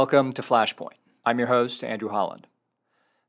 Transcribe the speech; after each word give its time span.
Welcome 0.00 0.32
to 0.34 0.42
Flashpoint. 0.42 1.00
I'm 1.26 1.40
your 1.40 1.48
host, 1.48 1.82
Andrew 1.82 2.10
Holland. 2.10 2.46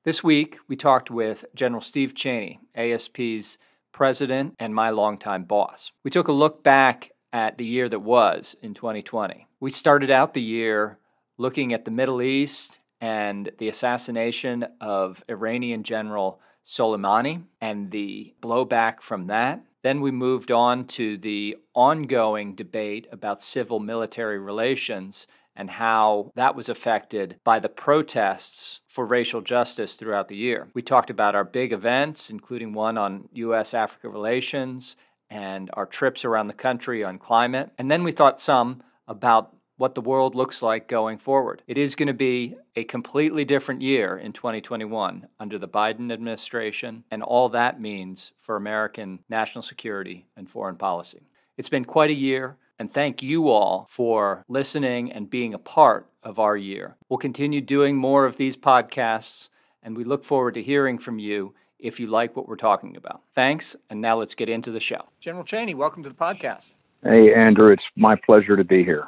This 0.04 0.24
week, 0.24 0.60
we 0.68 0.76
talked 0.76 1.10
with 1.10 1.44
General 1.56 1.82
Steve 1.82 2.14
Cheney, 2.14 2.60
ASP's 2.76 3.58
president 3.92 4.54
and 4.60 4.76
my 4.76 4.92
longtime 4.92 5.46
boss. 5.46 5.92
We 6.04 6.12
took 6.12 6.28
a 6.28 6.32
look 6.32 6.62
back 6.64 7.10
at 7.34 7.58
the 7.58 7.66
year 7.66 7.90
that 7.90 8.02
was 8.02 8.56
in 8.62 8.76
2020. 8.76 9.48
We 9.60 9.72
started 9.72 10.12
out 10.12 10.36
the 10.36 10.44
year 10.44 11.00
looking 11.40 11.74
at 11.74 11.86
the 11.86 11.92
Middle 11.92 12.22
East 12.22 12.78
and 13.02 13.50
the 13.58 13.68
assassination 13.68 14.68
of 14.80 15.24
Iranian 15.28 15.82
General 15.82 16.40
Soleimani 16.64 17.46
and 17.60 17.90
the 17.90 18.36
blowback 18.44 19.02
from 19.02 19.26
that. 19.26 19.64
Then 19.82 20.02
we 20.02 20.12
moved 20.12 20.52
on 20.52 20.86
to 20.88 21.18
the 21.18 21.58
ongoing 21.74 22.54
debate 22.54 23.08
about 23.12 23.42
civil 23.42 23.80
military 23.80 24.38
relations 24.38 25.26
and 25.60 25.72
how 25.72 26.32
that 26.36 26.56
was 26.56 26.70
affected 26.70 27.36
by 27.44 27.60
the 27.60 27.68
protests 27.68 28.80
for 28.88 29.06
racial 29.06 29.42
justice 29.42 29.94
throughout 29.94 30.30
the 30.30 30.38
year. 30.38 30.70
We 30.74 30.82
talked 30.82 31.10
about 31.10 31.36
our 31.36 31.44
big 31.44 31.74
events, 31.74 32.30
including 32.30 32.72
one 32.72 32.98
on 32.98 33.28
U.S. 33.34 33.74
Africa 33.74 34.08
relations 34.08 34.96
and 35.30 35.70
our 35.74 35.86
trips 35.86 36.24
around 36.24 36.48
the 36.48 36.54
country 36.54 37.04
on 37.04 37.20
climate. 37.20 37.72
And 37.78 37.92
then 37.92 38.04
we 38.04 38.14
thought 38.14 38.40
some 38.40 38.82
about 39.06 39.54
what 39.76 39.96
the 39.96 40.02
world 40.02 40.34
looks 40.34 40.62
like 40.62 40.88
going 40.88 41.18
forward. 41.18 41.62
It 41.68 41.78
is 41.78 41.94
going 41.94 42.08
to 42.08 42.14
be 42.14 42.56
a 42.78 42.86
completely 42.86 43.44
different 43.44 43.82
year 43.82 44.18
in 44.18 44.32
2021 44.32 45.28
under 45.42 45.60
the 45.60 45.68
Biden 45.68 46.10
administration 46.10 47.04
and 47.12 47.22
all 47.22 47.50
that 47.50 47.82
means 47.82 48.32
for 48.38 48.56
American 48.56 49.20
national 49.28 49.64
security 49.64 50.26
and 50.38 50.50
foreign 50.50 50.78
policy. 50.78 51.28
It's 51.58 51.70
been 51.70 51.84
quite 51.84 52.12
a 52.12 52.14
year, 52.14 52.56
and 52.80 52.92
thank 52.92 53.22
you 53.22 53.50
all 53.50 53.86
for 53.90 54.44
listening 54.48 55.12
and 55.12 55.30
being 55.30 55.54
a 55.54 55.60
part 55.60 56.10
of 56.24 56.40
our 56.40 56.58
year. 56.58 56.96
We'll 57.10 57.18
continue 57.18 57.62
doing 57.62 57.98
more 57.98 58.26
of 58.26 58.38
these 58.38 58.58
podcasts, 58.58 59.50
and 59.84 59.96
we 59.96 60.04
look 60.04 60.24
forward 60.24 60.56
to 60.56 60.64
hearing 60.64 60.98
from 60.98 61.20
you 61.20 61.54
if 61.78 62.00
you 62.00 62.08
like 62.08 62.36
what 62.36 62.48
we're 62.48 62.56
talking 62.56 62.96
about. 62.98 63.22
Thanks, 63.36 63.76
and 63.90 64.02
now 64.02 64.18
let's 64.18 64.34
get 64.34 64.50
into 64.50 64.72
the 64.72 64.80
show. 64.80 65.10
General 65.20 65.44
Cheney, 65.44 65.76
welcome 65.76 66.02
to 66.04 66.10
the 66.10 66.16
podcast. 66.16 66.74
Hey, 67.04 67.34
Andrew, 67.34 67.72
it's 67.72 67.84
my 67.96 68.16
pleasure 68.16 68.58
to 68.58 68.64
be 68.64 68.84
here 68.84 69.08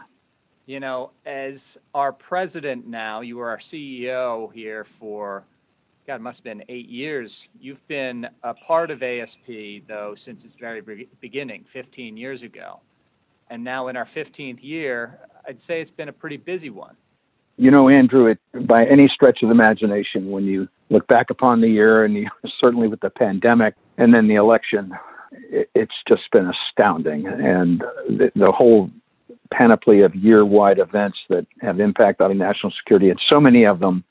you 0.72 0.80
know, 0.80 1.12
as 1.26 1.78
our 1.94 2.14
president 2.14 2.88
now, 2.88 3.20
you 3.20 3.36
were 3.36 3.50
our 3.50 3.58
CEO 3.58 4.54
here 4.54 4.86
for, 4.86 5.44
God, 6.08 6.16
it 6.16 6.22
must 6.22 6.40
have 6.40 6.44
been 6.46 6.64
eight 6.70 6.88
years. 6.88 7.50
You've 7.60 7.86
been 7.90 8.30
a 8.44 8.54
part 8.54 8.90
of 8.90 9.04
ASP, 9.04 9.86
though, 9.86 10.16
since 10.16 10.46
its 10.46 10.56
very 10.56 11.10
beginning, 11.20 11.66
15 11.68 12.16
years 12.16 12.44
ago. 12.44 12.80
And 13.52 13.66
now 13.66 13.90
in 13.90 13.98
our 13.98 14.06
15th 14.06 14.64
year, 14.64 15.20
I'd 15.46 15.60
say 15.60 15.82
it's 15.82 15.92
been 15.92 16.08
a 16.08 16.14
pretty 16.14 16.38
busy 16.38 16.70
one. 16.70 16.96
You 17.58 17.70
know, 17.70 17.90
Andrew, 17.90 18.28
it, 18.28 18.40
by 18.66 18.86
any 18.86 19.10
stretch 19.14 19.44
of 19.44 19.50
the 19.50 19.54
imagination, 19.54 20.32
when 20.32 20.46
you 20.46 20.70
look 20.90 21.06
back 21.08 21.30
upon 21.30 21.60
the 21.60 21.68
year, 21.68 22.06
and 22.06 22.16
you, 22.16 22.30
certainly 22.60 22.88
with 22.88 23.02
the 23.02 23.10
pandemic 23.10 23.76
and 23.98 24.14
then 24.14 24.30
the 24.30 24.36
election, 24.36 24.94
it, 25.34 25.70
it's 25.76 25.94
just 26.08 26.24
been 26.32 26.50
astounding. 26.50 27.28
And 27.28 27.82
the, 28.08 28.32
the 28.38 28.54
whole 28.54 28.90
panoply 29.52 30.00
of 30.00 30.16
year-wide 30.16 30.80
events 30.80 31.18
that 31.28 31.46
have 31.60 31.82
impact 31.82 32.22
on 32.22 32.36
national 32.38 32.72
security, 32.72 33.10
and 33.10 33.20
so 33.30 33.42
many 33.42 33.66
of 33.66 33.80
them 33.80 34.06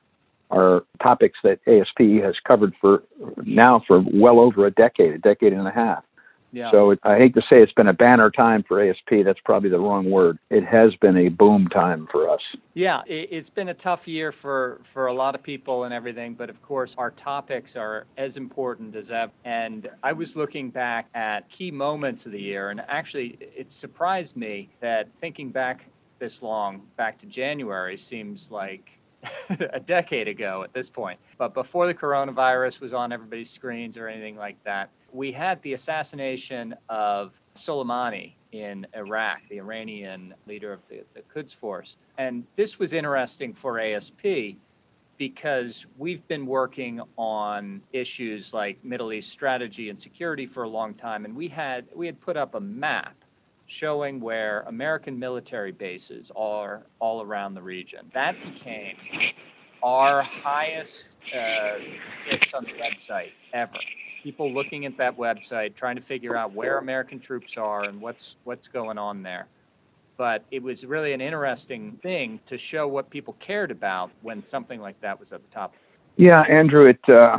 are 0.50 0.84
topics 1.02 1.38
that 1.44 1.60
ASP 1.66 2.22
has 2.22 2.34
covered 2.46 2.74
for 2.78 3.04
now 3.44 3.82
for 3.86 4.04
well 4.12 4.38
over 4.38 4.66
a 4.66 4.70
decade, 4.70 5.12
a 5.14 5.18
decade 5.18 5.54
and 5.54 5.66
a 5.66 5.70
half. 5.70 6.04
Yeah. 6.52 6.70
So 6.70 6.90
it, 6.90 7.00
I 7.02 7.16
hate 7.16 7.34
to 7.34 7.42
say 7.42 7.62
it's 7.62 7.72
been 7.72 7.88
a 7.88 7.92
banner 7.92 8.30
time 8.30 8.64
for 8.66 8.82
ASP. 8.82 9.24
That's 9.24 9.40
probably 9.44 9.70
the 9.70 9.78
wrong 9.78 10.10
word. 10.10 10.38
It 10.50 10.64
has 10.64 10.94
been 10.96 11.16
a 11.16 11.28
boom 11.28 11.68
time 11.68 12.08
for 12.10 12.28
us. 12.28 12.40
Yeah, 12.74 13.02
it, 13.06 13.32
has 13.32 13.50
been 13.50 13.68
a 13.68 13.74
tough 13.74 14.08
year 14.08 14.32
for 14.32 14.80
for 14.84 15.06
a 15.06 15.12
lot 15.12 15.34
of 15.34 15.42
people 15.42 15.84
and 15.84 15.94
everything. 15.94 16.34
But 16.34 16.50
of 16.50 16.62
course, 16.62 16.94
our 16.98 17.10
topics 17.10 17.76
are 17.76 18.06
as 18.16 18.36
important 18.36 18.96
as 18.96 19.10
ever. 19.10 19.32
And 19.44 19.88
I 20.02 20.12
was 20.12 20.36
looking 20.36 20.70
back 20.70 21.08
at 21.14 21.48
key 21.48 21.70
moments 21.70 22.26
of 22.26 22.32
the 22.32 22.40
year, 22.40 22.70
and 22.70 22.80
actually, 22.88 23.38
it 23.40 23.70
surprised 23.72 24.36
me 24.36 24.70
that 24.80 25.08
thinking 25.20 25.50
back 25.50 25.86
this 26.18 26.42
long, 26.42 26.82
back 26.96 27.18
to 27.18 27.26
January, 27.26 27.96
seems 27.96 28.50
like 28.50 28.99
a 29.72 29.80
decade 29.80 30.28
ago 30.28 30.62
at 30.62 30.72
this 30.72 30.88
point. 30.88 31.18
But 31.38 31.54
before 31.54 31.86
the 31.86 31.94
coronavirus 31.94 32.80
was 32.80 32.92
on 32.92 33.12
everybody's 33.12 33.50
screens 33.50 33.96
or 33.96 34.08
anything 34.08 34.36
like 34.36 34.62
that, 34.64 34.90
we 35.12 35.32
had 35.32 35.60
the 35.62 35.74
assassination 35.74 36.74
of 36.88 37.38
Soleimani 37.54 38.34
in 38.52 38.86
Iraq, 38.94 39.40
the 39.48 39.58
Iranian 39.58 40.34
leader 40.46 40.72
of 40.72 40.80
the, 40.88 41.02
the 41.14 41.22
Quds 41.22 41.52
Force. 41.52 41.96
And 42.18 42.44
this 42.56 42.78
was 42.78 42.92
interesting 42.92 43.54
for 43.54 43.78
ASP 43.78 44.56
because 45.18 45.84
we've 45.98 46.26
been 46.28 46.46
working 46.46 47.00
on 47.18 47.82
issues 47.92 48.54
like 48.54 48.82
Middle 48.82 49.12
East 49.12 49.30
strategy 49.30 49.90
and 49.90 50.00
security 50.00 50.46
for 50.46 50.62
a 50.62 50.68
long 50.68 50.94
time. 50.94 51.26
And 51.26 51.36
we 51.36 51.46
had 51.46 51.86
we 51.94 52.06
had 52.06 52.18
put 52.20 52.36
up 52.36 52.54
a 52.54 52.60
map 52.60 53.14
showing 53.70 54.18
where 54.18 54.62
American 54.62 55.16
military 55.16 55.70
bases 55.70 56.32
are 56.34 56.82
all 56.98 57.22
around 57.22 57.54
the 57.54 57.62
region. 57.62 58.10
That 58.12 58.34
became 58.42 58.96
our 59.84 60.22
highest 60.22 61.16
uh, 61.32 61.78
hits 62.28 62.52
on 62.52 62.64
the 62.64 62.72
website 62.72 63.30
ever. 63.52 63.74
People 64.24 64.52
looking 64.52 64.86
at 64.86 64.98
that 64.98 65.16
website, 65.16 65.76
trying 65.76 65.94
to 65.94 66.02
figure 66.02 66.36
out 66.36 66.52
where 66.52 66.78
American 66.78 67.20
troops 67.20 67.56
are 67.56 67.84
and 67.84 68.00
what's 68.00 68.34
what's 68.42 68.66
going 68.66 68.98
on 68.98 69.22
there. 69.22 69.46
But 70.16 70.44
it 70.50 70.64
was 70.64 70.84
really 70.84 71.12
an 71.12 71.20
interesting 71.20 71.96
thing 72.02 72.40
to 72.46 72.58
show 72.58 72.88
what 72.88 73.08
people 73.08 73.36
cared 73.38 73.70
about 73.70 74.10
when 74.22 74.44
something 74.44 74.80
like 74.80 75.00
that 75.00 75.18
was 75.18 75.32
at 75.32 75.42
the 75.42 75.54
top. 75.54 75.74
Yeah, 76.16 76.40
Andrew, 76.42 76.86
it. 76.86 77.08
Uh, 77.08 77.38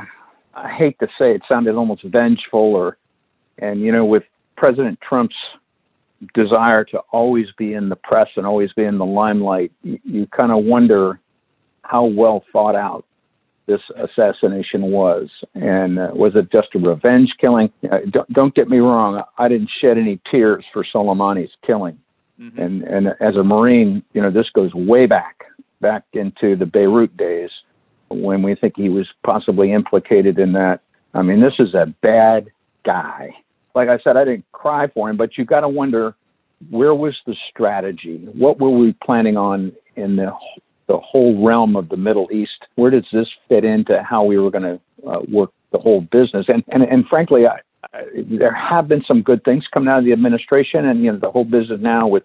I 0.53 0.71
hate 0.71 0.97
to 0.99 1.07
say 1.19 1.35
it 1.35 1.41
sounded 1.47 1.75
almost 1.75 2.03
vengeful, 2.05 2.73
or, 2.73 2.97
and 3.57 3.81
you 3.81 3.91
know, 3.91 4.05
with 4.05 4.23
President 4.55 4.97
Trump's 5.01 5.35
desire 6.33 6.83
to 6.85 6.99
always 7.11 7.47
be 7.57 7.73
in 7.73 7.89
the 7.89 7.95
press 7.95 8.27
and 8.35 8.45
always 8.45 8.71
be 8.73 8.83
in 8.83 8.97
the 8.97 9.05
limelight, 9.05 9.71
you, 9.83 9.99
you 10.03 10.27
kind 10.27 10.51
of 10.51 10.63
wonder 10.63 11.19
how 11.83 12.05
well 12.05 12.43
thought 12.51 12.75
out 12.75 13.05
this 13.67 13.81
assassination 13.97 14.83
was. 14.83 15.29
And 15.55 15.99
uh, 15.99 16.09
was 16.13 16.33
it 16.35 16.51
just 16.51 16.69
a 16.75 16.79
revenge 16.79 17.33
killing? 17.39 17.71
Uh, 17.89 17.99
don't, 18.09 18.31
don't, 18.33 18.55
get 18.55 18.69
me 18.69 18.79
wrong, 18.79 19.23
I 19.37 19.47
didn't 19.47 19.69
shed 19.79 19.97
any 19.97 20.19
tears 20.29 20.65
for 20.73 20.83
Soleimani's 20.83 21.51
killing. 21.65 21.97
Mm-hmm. 22.39 22.59
And, 22.59 22.83
and 22.83 23.07
as 23.19 23.35
a 23.35 23.43
Marine, 23.43 24.03
you 24.13 24.21
know, 24.21 24.31
this 24.31 24.49
goes 24.53 24.73
way 24.73 25.05
back, 25.05 25.43
back 25.79 26.03
into 26.13 26.55
the 26.55 26.65
Beirut 26.65 27.15
days 27.17 27.49
when 28.09 28.43
we 28.43 28.55
think 28.55 28.73
he 28.75 28.89
was 28.89 29.07
possibly 29.23 29.71
implicated 29.71 30.37
in 30.37 30.53
that. 30.53 30.81
I 31.13 31.21
mean, 31.21 31.41
this 31.41 31.53
is 31.59 31.73
a 31.73 31.93
bad 32.01 32.51
guy 32.83 33.35
like 33.75 33.89
I 33.89 33.99
said, 34.03 34.17
I 34.17 34.25
didn't 34.25 34.45
cry 34.51 34.87
for 34.87 35.09
him, 35.09 35.17
but 35.17 35.37
you 35.37 35.45
got 35.45 35.61
to 35.61 35.69
wonder 35.69 36.15
where 36.69 36.93
was 36.93 37.15
the 37.25 37.35
strategy? 37.49 38.27
What 38.33 38.59
were 38.59 38.69
we 38.69 38.93
planning 39.03 39.37
on 39.37 39.71
in 39.95 40.15
the 40.15 40.31
the 40.87 40.97
whole 40.97 41.45
realm 41.45 41.75
of 41.75 41.89
the 41.89 41.97
Middle 41.97 42.27
East? 42.31 42.65
Where 42.75 42.91
does 42.91 43.05
this 43.13 43.27
fit 43.47 43.63
into 43.63 44.03
how 44.03 44.23
we 44.23 44.37
were 44.37 44.51
going 44.51 44.63
to 44.63 45.09
uh, 45.09 45.19
work 45.31 45.51
the 45.71 45.79
whole 45.79 46.01
business? 46.01 46.45
And 46.47 46.63
and 46.69 46.83
and 46.83 47.05
frankly, 47.07 47.47
I, 47.47 47.59
I, 47.93 48.03
there 48.15 48.53
have 48.53 48.87
been 48.87 49.03
some 49.07 49.21
good 49.21 49.43
things 49.43 49.65
coming 49.73 49.89
out 49.89 49.99
of 49.99 50.05
the 50.05 50.11
administration, 50.11 50.85
and 50.85 51.03
you 51.03 51.11
know 51.11 51.19
the 51.19 51.31
whole 51.31 51.45
business 51.45 51.79
now 51.81 52.07
with 52.07 52.23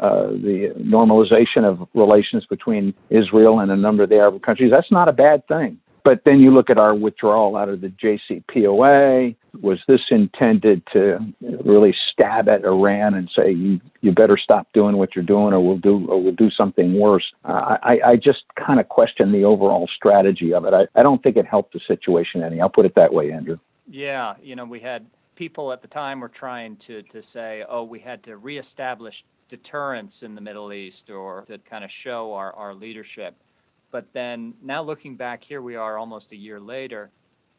uh, 0.00 0.28
the 0.28 0.72
normalization 0.78 1.64
of 1.64 1.88
relations 1.94 2.44
between 2.46 2.92
Israel 3.10 3.60
and 3.60 3.70
a 3.70 3.76
number 3.76 4.02
of 4.02 4.08
the 4.08 4.16
Arab 4.16 4.42
countries. 4.42 4.70
That's 4.70 4.90
not 4.90 5.08
a 5.08 5.12
bad 5.12 5.46
thing. 5.48 5.78
But 6.04 6.22
then 6.24 6.38
you 6.38 6.52
look 6.52 6.70
at 6.70 6.78
our 6.78 6.94
withdrawal 6.94 7.56
out 7.56 7.68
of 7.68 7.80
the 7.80 7.88
JCPOA. 7.88 9.34
Was 9.62 9.78
this 9.88 10.00
intended 10.10 10.82
to 10.92 11.18
really 11.64 11.94
stab 12.12 12.48
at 12.48 12.64
Iran 12.64 13.14
and 13.14 13.30
say 13.34 13.50
you 13.50 13.80
you 14.00 14.12
better 14.12 14.36
stop 14.36 14.68
doing 14.72 14.96
what 14.96 15.14
you're 15.14 15.24
doing, 15.24 15.52
or 15.52 15.60
we'll 15.60 15.78
do 15.78 16.06
or 16.08 16.22
we'll 16.22 16.34
do 16.34 16.50
something 16.50 16.98
worse? 16.98 17.24
Uh, 17.44 17.78
I 17.82 18.00
I 18.04 18.16
just 18.16 18.44
kind 18.56 18.80
of 18.80 18.88
question 18.88 19.32
the 19.32 19.44
overall 19.44 19.88
strategy 19.94 20.52
of 20.54 20.64
it. 20.64 20.74
I, 20.74 20.86
I 20.98 21.02
don't 21.02 21.22
think 21.22 21.36
it 21.36 21.46
helped 21.46 21.72
the 21.72 21.80
situation 21.86 22.42
any. 22.42 22.60
I'll 22.60 22.68
put 22.68 22.86
it 22.86 22.94
that 22.96 23.12
way, 23.12 23.32
Andrew. 23.32 23.58
Yeah, 23.88 24.34
you 24.42 24.56
know 24.56 24.64
we 24.64 24.80
had 24.80 25.06
people 25.36 25.72
at 25.72 25.82
the 25.82 25.88
time 25.88 26.20
were 26.20 26.28
trying 26.28 26.76
to 26.76 27.02
to 27.02 27.22
say, 27.22 27.64
oh, 27.68 27.84
we 27.84 28.00
had 28.00 28.22
to 28.24 28.36
reestablish 28.36 29.24
deterrence 29.48 30.22
in 30.22 30.34
the 30.34 30.40
Middle 30.40 30.72
East 30.72 31.10
or 31.10 31.44
to 31.46 31.58
kind 31.58 31.84
of 31.84 31.90
show 31.90 32.32
our, 32.32 32.52
our 32.54 32.74
leadership. 32.74 33.36
But 33.90 34.12
then 34.12 34.54
now 34.62 34.82
looking 34.82 35.16
back, 35.16 35.44
here 35.44 35.62
we 35.62 35.76
are 35.76 35.96
almost 35.96 36.32
a 36.32 36.36
year 36.36 36.58
later, 36.58 37.10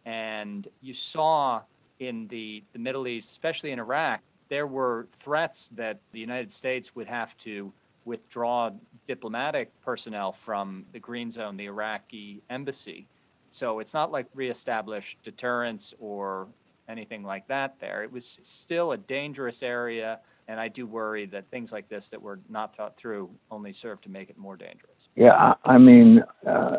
and 0.05 0.67
you 0.81 0.93
saw 0.93 1.61
in 1.99 2.27
the, 2.27 2.63
the 2.73 2.79
Middle 2.79 3.07
East, 3.07 3.31
especially 3.31 3.71
in 3.71 3.79
Iraq, 3.79 4.21
there 4.49 4.67
were 4.67 5.07
threats 5.19 5.69
that 5.75 5.99
the 6.11 6.19
United 6.19 6.51
States 6.51 6.95
would 6.95 7.07
have 7.07 7.37
to 7.39 7.71
withdraw 8.05 8.71
diplomatic 9.05 9.69
personnel 9.83 10.31
from 10.31 10.85
the 10.93 10.99
Green 10.99 11.29
Zone, 11.29 11.57
the 11.57 11.65
Iraqi 11.65 12.41
embassy. 12.49 13.07
So 13.51 13.79
it's 13.79 13.93
not 13.93 14.11
like 14.11 14.27
reestablished 14.33 15.17
deterrence 15.23 15.93
or 15.99 16.47
anything 16.87 17.23
like 17.23 17.47
that 17.47 17.75
there. 17.79 18.03
It 18.03 18.11
was 18.11 18.39
still 18.43 18.93
a 18.93 18.97
dangerous 18.97 19.61
area, 19.61 20.19
and 20.47 20.59
I 20.59 20.69
do 20.69 20.85
worry 20.85 21.25
that 21.27 21.49
things 21.51 21.71
like 21.71 21.89
this 21.89 22.07
that 22.09 22.21
were 22.21 22.39
not 22.49 22.75
thought 22.77 22.95
through 22.95 23.29
only 23.51 23.73
serve 23.73 23.99
to 24.01 24.09
make 24.09 24.29
it 24.29 24.37
more 24.37 24.55
dangerous. 24.55 25.09
Yeah, 25.15 25.55
I 25.65 25.77
mean, 25.77 26.23
uh, 26.45 26.77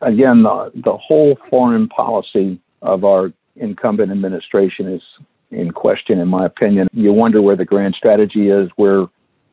again, 0.00 0.42
the, 0.42 0.70
the 0.74 0.96
whole 0.96 1.36
foreign 1.50 1.88
policy 1.88 2.60
of 2.82 3.04
our 3.04 3.32
incumbent 3.60 4.12
administration 4.12 4.86
is 4.88 5.02
in 5.50 5.70
question, 5.70 6.18
in 6.18 6.28
my 6.28 6.46
opinion. 6.46 6.88
You 6.92 7.12
wonder 7.12 7.40
where 7.40 7.56
the 7.56 7.64
grand 7.64 7.94
strategy 7.94 8.50
is, 8.50 8.68
where 8.76 9.06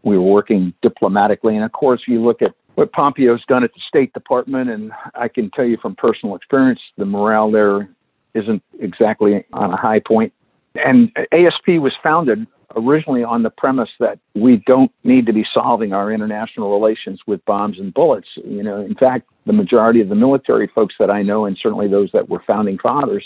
we're 0.04 0.22
working 0.22 0.74
diplomatically. 0.82 1.56
And 1.56 1.64
of 1.64 1.72
course, 1.72 2.02
you 2.08 2.24
look 2.24 2.42
at 2.42 2.54
what 2.76 2.92
Pompeo's 2.92 3.44
done 3.48 3.64
at 3.64 3.74
the 3.74 3.82
State 3.88 4.14
Department, 4.14 4.70
and 4.70 4.92
I 5.16 5.30
can 5.30 5.50
tell 5.52 5.66
you 5.66 5.78
from 5.78 5.96
personal 5.96 6.36
experience, 6.36 6.82
the 6.98 7.06
morale 7.06 7.50
there 7.50 7.90
isn't 8.34 8.62
exactly 8.80 9.46
on 9.54 9.72
a 9.72 9.78
high 9.78 10.00
point. 10.00 10.34
And 10.76 11.12
ASP 11.32 11.80
was 11.80 11.94
founded 12.04 12.46
originally 12.76 13.24
on 13.24 13.44
the 13.44 13.50
premise 13.50 13.90
that 14.00 14.20
we 14.34 14.62
don't 14.66 14.92
need 15.06 15.26
to 15.26 15.34
be 15.34 15.46
solving 15.54 15.94
our 15.94 16.12
international 16.12 16.74
relations 16.74 17.22
with 17.26 17.44
bombs 17.46 17.80
and 17.80 17.94
bullets. 17.94 18.28
You 18.44 18.62
know, 18.62 18.82
in 18.82 18.96
fact, 18.96 19.30
the 19.46 19.54
majority 19.54 20.02
of 20.02 20.10
the 20.10 20.16
military 20.16 20.68
folks 20.68 20.96
that 21.00 21.10
I 21.10 21.22
know, 21.22 21.46
and 21.46 21.58
certainly 21.62 21.88
those 21.88 22.10
that 22.12 22.28
were 22.28 22.44
founding 22.46 22.78
fathers 22.78 23.26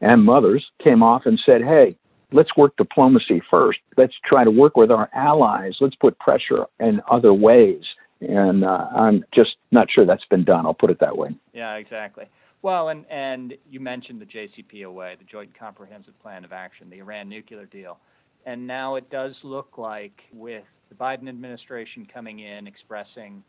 and 0.00 0.24
mothers, 0.24 0.64
came 0.82 1.02
off 1.02 1.22
and 1.24 1.40
said, 1.44 1.62
hey, 1.62 1.96
let's 2.32 2.56
work 2.56 2.76
diplomacy 2.76 3.40
first. 3.50 3.78
Let's 3.96 4.14
try 4.24 4.44
to 4.44 4.50
work 4.50 4.76
with 4.76 4.90
our 4.90 5.08
allies. 5.14 5.76
Let's 5.80 5.94
put 5.94 6.18
pressure 6.18 6.66
in 6.80 7.00
other 7.10 7.32
ways. 7.32 7.84
And 8.20 8.64
uh, 8.64 8.88
I'm 8.94 9.24
just 9.34 9.56
not 9.70 9.90
sure 9.90 10.06
that's 10.06 10.24
been 10.26 10.44
done. 10.44 10.66
I'll 10.66 10.74
put 10.74 10.90
it 10.90 11.00
that 11.00 11.16
way. 11.16 11.36
Yeah, 11.52 11.74
exactly. 11.74 12.26
Well, 12.62 12.88
and, 12.88 13.04
and 13.10 13.56
you 13.70 13.78
mentioned 13.80 14.20
the 14.20 14.26
JCPOA, 14.26 15.18
the 15.18 15.24
Joint 15.24 15.54
Comprehensive 15.54 16.18
Plan 16.20 16.44
of 16.44 16.52
Action, 16.52 16.90
the 16.90 16.98
Iran 16.98 17.28
nuclear 17.28 17.66
deal. 17.66 17.98
And 18.44 18.66
now 18.66 18.94
it 18.94 19.10
does 19.10 19.44
look 19.44 19.76
like, 19.76 20.24
with 20.32 20.64
the 20.88 20.94
Biden 20.94 21.28
administration 21.28 22.06
coming 22.06 22.38
in 22.38 22.66
expressing 22.66 23.42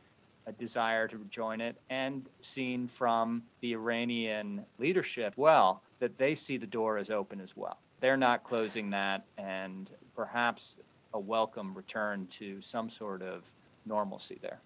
a 0.45 0.51
desire 0.51 1.07
to 1.07 1.25
join 1.29 1.61
it, 1.61 1.77
and 1.89 2.27
seen 2.41 2.87
from 2.87 3.43
the 3.61 3.73
Iranian 3.73 4.65
leadership, 4.79 5.33
well, 5.35 5.81
that 5.99 6.17
they 6.17 6.35
see 6.35 6.57
the 6.57 6.67
door 6.67 6.97
as 6.97 7.09
open 7.09 7.41
as 7.41 7.49
well. 7.55 7.77
They're 7.99 8.17
not 8.17 8.43
closing 8.43 8.91
that, 8.91 9.25
and 9.37 9.89
perhaps 10.15 10.77
a 11.13 11.19
welcome 11.19 11.73
return 11.73 12.27
to 12.39 12.61
some 12.61 12.89
sort 12.89 13.21
of 13.21 13.43
normalcy 13.85 14.37
there. 14.41 14.59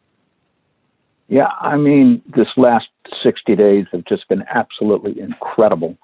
Yeah, 1.27 1.47
I 1.61 1.77
mean, 1.77 2.21
this 2.35 2.49
last 2.57 2.87
60 3.23 3.55
days 3.55 3.85
have 3.93 4.03
just 4.03 4.27
been 4.27 4.43
absolutely 4.53 5.17
incredible 5.19 5.97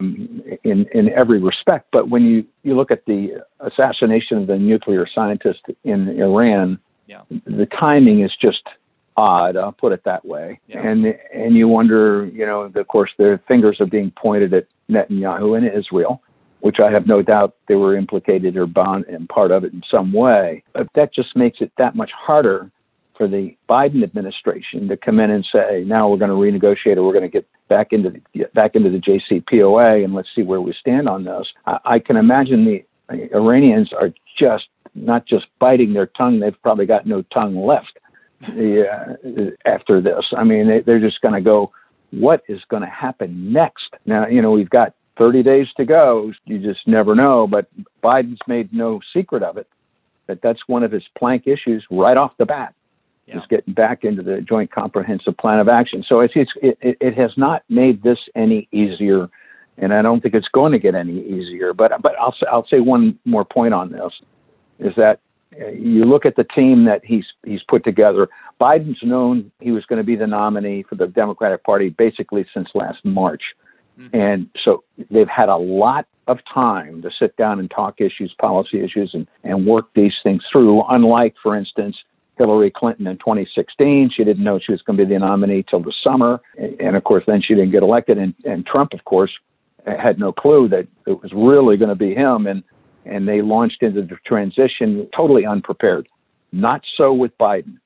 um, 0.00 0.42
in 0.64 0.86
in 0.92 1.10
every 1.10 1.40
respect. 1.40 1.86
But 1.92 2.10
when 2.10 2.24
you 2.24 2.44
you 2.64 2.74
look 2.74 2.90
at 2.90 3.04
the 3.06 3.44
assassination 3.60 4.38
of 4.38 4.46
the 4.48 4.58
nuclear 4.58 5.06
scientist 5.14 5.60
in 5.84 6.08
Iran, 6.20 6.80
yeah. 7.06 7.20
the 7.30 7.66
timing 7.66 8.22
is 8.22 8.32
just 8.40 8.62
odd. 9.16 9.56
I'll 9.56 9.72
put 9.72 9.92
it 9.92 10.04
that 10.04 10.24
way. 10.24 10.60
Yeah. 10.66 10.86
And 10.86 11.06
and 11.32 11.56
you 11.56 11.68
wonder, 11.68 12.30
you 12.32 12.46
know, 12.46 12.62
of 12.62 12.88
course, 12.88 13.10
their 13.18 13.38
fingers 13.46 13.80
are 13.80 13.86
being 13.86 14.12
pointed 14.16 14.52
at 14.54 14.66
Netanyahu 14.90 15.56
and 15.56 15.66
Israel 15.66 16.22
which 16.64 16.80
I 16.80 16.90
have 16.90 17.06
no 17.06 17.20
doubt 17.20 17.56
they 17.68 17.74
were 17.74 17.94
implicated 17.94 18.56
or 18.56 18.66
bound 18.66 19.04
and 19.04 19.28
part 19.28 19.50
of 19.50 19.64
it 19.64 19.74
in 19.74 19.82
some 19.90 20.14
way. 20.14 20.64
But 20.72 20.88
that 20.94 21.12
just 21.12 21.36
makes 21.36 21.60
it 21.60 21.70
that 21.76 21.94
much 21.94 22.10
harder 22.10 22.70
for 23.18 23.28
the 23.28 23.54
Biden 23.68 24.02
administration 24.02 24.88
to 24.88 24.96
come 24.96 25.20
in 25.20 25.30
and 25.30 25.46
say, 25.52 25.84
now 25.86 26.08
we're 26.08 26.16
going 26.16 26.30
to 26.30 26.36
renegotiate 26.36 26.96
or 26.96 27.02
we're 27.02 27.12
going 27.12 27.22
to 27.22 27.28
get 27.28 27.46
back 27.68 27.92
into 27.92 28.08
the 28.08 28.46
back 28.54 28.74
into 28.74 28.88
the 28.88 28.98
JCPOA 28.98 30.04
and 30.04 30.14
let's 30.14 30.28
see 30.34 30.42
where 30.42 30.62
we 30.62 30.74
stand 30.80 31.06
on 31.06 31.24
this. 31.24 31.46
I, 31.66 31.78
I 31.84 31.98
can 31.98 32.16
imagine 32.16 32.64
the 32.64 32.82
Iranians 33.34 33.92
are 33.92 34.14
just 34.38 34.68
not 34.94 35.26
just 35.26 35.46
biting 35.58 35.92
their 35.92 36.06
tongue; 36.06 36.40
they've 36.40 36.62
probably 36.62 36.86
got 36.86 37.06
no 37.06 37.20
tongue 37.32 37.56
left 37.56 37.98
yeah, 38.54 39.16
after 39.64 40.00
this. 40.00 40.26
I 40.36 40.44
mean, 40.44 40.68
they, 40.68 40.80
they're 40.80 41.00
just 41.00 41.20
going 41.20 41.34
to 41.34 41.40
go. 41.40 41.72
What 42.10 42.42
is 42.48 42.60
going 42.68 42.82
to 42.82 42.88
happen 42.88 43.52
next? 43.52 43.94
Now, 44.06 44.26
you 44.26 44.40
know, 44.40 44.52
we've 44.52 44.70
got 44.70 44.94
30 45.18 45.42
days 45.42 45.66
to 45.76 45.84
go. 45.84 46.32
You 46.44 46.58
just 46.58 46.86
never 46.86 47.14
know. 47.14 47.46
But 47.46 47.66
Biden's 48.02 48.40
made 48.46 48.72
no 48.72 49.00
secret 49.12 49.42
of 49.42 49.56
it 49.56 49.68
that 50.26 50.40
that's 50.42 50.60
one 50.66 50.82
of 50.82 50.92
his 50.92 51.04
plank 51.16 51.46
issues 51.46 51.84
right 51.90 52.16
off 52.16 52.36
the 52.38 52.46
bat. 52.46 52.74
Yeah. 53.26 53.38
Is 53.38 53.44
getting 53.48 53.72
back 53.72 54.04
into 54.04 54.22
the 54.22 54.42
Joint 54.42 54.70
Comprehensive 54.70 55.34
Plan 55.38 55.58
of 55.58 55.66
Action. 55.66 56.04
So 56.06 56.20
it's, 56.20 56.34
it's 56.36 56.52
it, 56.60 56.98
it 57.00 57.16
has 57.16 57.30
not 57.38 57.62
made 57.70 58.02
this 58.02 58.18
any 58.34 58.68
easier, 58.70 59.30
and 59.78 59.94
I 59.94 60.02
don't 60.02 60.20
think 60.20 60.34
it's 60.34 60.48
going 60.48 60.72
to 60.72 60.78
get 60.78 60.94
any 60.94 61.20
easier. 61.20 61.72
But 61.72 62.02
but 62.02 62.14
I'll 62.20 62.34
I'll 62.52 62.66
say 62.66 62.80
one 62.80 63.18
more 63.24 63.46
point 63.46 63.72
on 63.72 63.90
this 63.90 64.12
is 64.78 64.94
that 64.96 65.20
you 65.58 66.04
look 66.04 66.26
at 66.26 66.36
the 66.36 66.44
team 66.44 66.84
that 66.84 67.04
he's 67.04 67.24
he's 67.44 67.62
put 67.62 67.84
together. 67.84 68.28
Biden's 68.60 69.02
known 69.02 69.50
he 69.60 69.70
was 69.70 69.84
going 69.86 69.98
to 69.98 70.04
be 70.04 70.16
the 70.16 70.26
nominee 70.26 70.84
for 70.88 70.94
the 70.94 71.06
Democratic 71.06 71.64
Party 71.64 71.90
basically 71.90 72.46
since 72.54 72.68
last 72.74 73.04
March. 73.04 73.42
Mm-hmm. 73.98 74.16
And 74.16 74.50
so 74.64 74.84
they've 75.10 75.28
had 75.28 75.48
a 75.48 75.56
lot 75.56 76.06
of 76.26 76.38
time 76.52 77.02
to 77.02 77.10
sit 77.16 77.36
down 77.36 77.60
and 77.60 77.70
talk 77.70 78.00
issues, 78.00 78.34
policy 78.40 78.82
issues, 78.82 79.10
and, 79.14 79.26
and 79.44 79.66
work 79.66 79.86
these 79.94 80.14
things 80.22 80.42
through. 80.50 80.82
Unlike, 80.88 81.34
for 81.42 81.56
instance, 81.56 81.96
Hillary 82.36 82.72
Clinton 82.74 83.06
in 83.06 83.18
2016, 83.18 84.10
she 84.16 84.24
didn't 84.24 84.42
know 84.42 84.58
she 84.58 84.72
was 84.72 84.82
going 84.82 84.98
to 84.98 85.04
be 85.04 85.12
the 85.12 85.18
nominee 85.18 85.64
till 85.68 85.80
the 85.80 85.92
summer. 86.02 86.40
And 86.56 86.96
of 86.96 87.04
course, 87.04 87.24
then 87.26 87.42
she 87.42 87.54
didn't 87.54 87.70
get 87.70 87.82
elected. 87.82 88.18
And, 88.18 88.34
and 88.44 88.66
Trump, 88.66 88.92
of 88.92 89.04
course, 89.04 89.30
had 89.86 90.18
no 90.18 90.32
clue 90.32 90.68
that 90.68 90.88
it 91.06 91.22
was 91.22 91.30
really 91.32 91.76
going 91.76 91.90
to 91.90 91.94
be 91.94 92.14
him. 92.14 92.46
And, 92.46 92.64
and 93.04 93.28
they 93.28 93.42
launched 93.42 93.82
into 93.82 94.02
the 94.02 94.16
transition 94.26 95.08
totally 95.14 95.46
unprepared. 95.46 96.08
Not 96.52 96.82
so 96.96 97.12
with 97.12 97.36
Biden. 97.38 97.78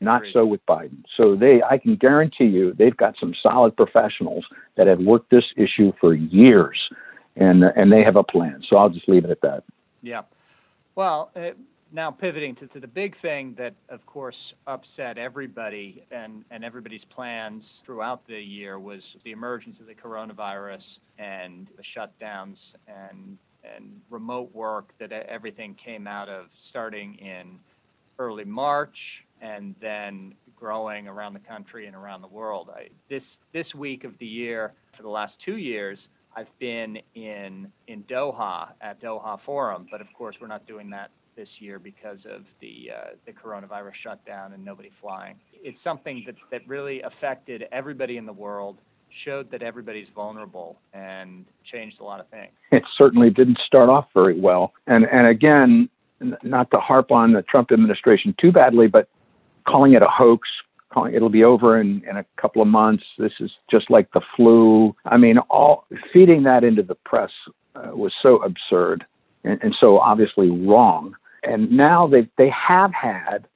Not 0.00 0.22
so 0.32 0.46
with 0.46 0.64
Biden. 0.64 1.04
So 1.16 1.36
they, 1.36 1.62
I 1.62 1.76
can 1.76 1.94
guarantee 1.96 2.46
you, 2.46 2.72
they've 2.72 2.96
got 2.96 3.16
some 3.20 3.34
solid 3.42 3.76
professionals 3.76 4.46
that 4.76 4.86
have 4.86 4.98
worked 4.98 5.30
this 5.30 5.44
issue 5.58 5.92
for 6.00 6.14
years, 6.14 6.78
and 7.36 7.62
and 7.62 7.92
they 7.92 8.02
have 8.02 8.16
a 8.16 8.24
plan. 8.24 8.62
So 8.66 8.76
I'll 8.76 8.88
just 8.88 9.08
leave 9.08 9.24
it 9.24 9.30
at 9.30 9.42
that. 9.42 9.64
Yeah. 10.02 10.22
Well, 10.94 11.30
uh, 11.36 11.50
now 11.92 12.10
pivoting 12.10 12.54
to, 12.56 12.66
to 12.68 12.80
the 12.80 12.86
big 12.86 13.16
thing 13.16 13.54
that, 13.54 13.74
of 13.88 14.06
course, 14.06 14.54
upset 14.66 15.18
everybody 15.18 16.04
and, 16.10 16.44
and 16.50 16.64
everybody's 16.64 17.04
plans 17.04 17.82
throughout 17.84 18.26
the 18.26 18.40
year 18.40 18.78
was 18.78 19.16
the 19.24 19.32
emergence 19.32 19.80
of 19.80 19.86
the 19.86 19.94
coronavirus 19.94 20.98
and 21.18 21.70
the 21.76 21.82
shutdowns 21.82 22.74
and 22.86 23.38
and 23.74 24.00
remote 24.10 24.54
work 24.54 24.92
that 24.98 25.12
everything 25.12 25.74
came 25.74 26.06
out 26.06 26.28
of 26.28 26.46
starting 26.58 27.14
in 27.16 27.58
early 28.18 28.44
March 28.44 29.24
and 29.40 29.74
then 29.80 30.34
growing 30.54 31.08
around 31.08 31.32
the 31.32 31.40
country 31.40 31.86
and 31.86 31.96
around 31.96 32.20
the 32.20 32.28
world. 32.28 32.70
I, 32.74 32.88
this 33.08 33.40
this 33.52 33.74
week 33.74 34.04
of 34.04 34.18
the 34.18 34.26
year, 34.26 34.74
for 34.92 35.02
the 35.02 35.08
last 35.08 35.40
two 35.40 35.56
years, 35.56 36.08
I've 36.36 36.56
been 36.58 37.00
in 37.14 37.72
in 37.86 38.04
Doha 38.04 38.68
at 38.80 39.00
Doha 39.00 39.40
Forum, 39.40 39.86
but 39.90 40.00
of 40.00 40.12
course 40.12 40.36
we're 40.40 40.48
not 40.48 40.66
doing 40.66 40.90
that 40.90 41.10
this 41.34 41.60
year 41.60 41.78
because 41.78 42.26
of 42.26 42.46
the 42.60 42.90
uh, 42.94 43.08
the 43.24 43.32
coronavirus 43.32 43.94
shutdown 43.94 44.52
and 44.52 44.64
nobody 44.64 44.90
flying. 44.90 45.40
It's 45.52 45.80
something 45.80 46.22
that 46.26 46.36
that 46.50 46.68
really 46.68 47.00
affected 47.02 47.66
everybody 47.72 48.16
in 48.16 48.26
the 48.26 48.32
world. 48.32 48.78
Showed 49.12 49.50
that 49.50 49.62
everybody's 49.62 50.08
vulnerable 50.08 50.78
and 50.92 51.44
changed 51.64 52.00
a 52.00 52.04
lot 52.04 52.20
of 52.20 52.28
things. 52.28 52.52
It 52.70 52.84
certainly 52.96 53.30
didn't 53.30 53.58
start 53.66 53.88
off 53.88 54.06
very 54.14 54.38
well. 54.38 54.72
And 54.86 55.04
and 55.06 55.26
again, 55.26 55.88
not 56.42 56.70
to 56.70 56.78
harp 56.78 57.10
on 57.10 57.32
the 57.32 57.42
Trump 57.42 57.72
administration 57.72 58.34
too 58.40 58.52
badly, 58.52 58.86
but 58.86 59.08
calling 59.66 59.94
it 59.94 60.02
a 60.02 60.08
hoax, 60.08 60.48
calling 60.92 61.14
it'll 61.14 61.28
be 61.28 61.44
over 61.44 61.80
in, 61.80 62.02
in 62.08 62.16
a 62.16 62.24
couple 62.40 62.62
of 62.62 62.68
months. 62.68 63.04
This 63.18 63.32
is 63.40 63.50
just 63.70 63.90
like 63.90 64.10
the 64.12 64.20
flu. 64.36 64.94
I 65.04 65.16
mean, 65.16 65.38
all 65.38 65.86
feeding 66.12 66.44
that 66.44 66.64
into 66.64 66.82
the 66.82 66.94
press 66.94 67.30
uh, 67.74 67.90
was 67.94 68.12
so 68.22 68.36
absurd 68.36 69.04
and, 69.44 69.58
and 69.62 69.74
so 69.78 69.98
obviously 69.98 70.50
wrong. 70.50 71.14
And 71.42 71.70
now 71.72 72.06
they 72.06 72.28
they 72.36 72.50
have 72.50 72.92
had 72.92 73.46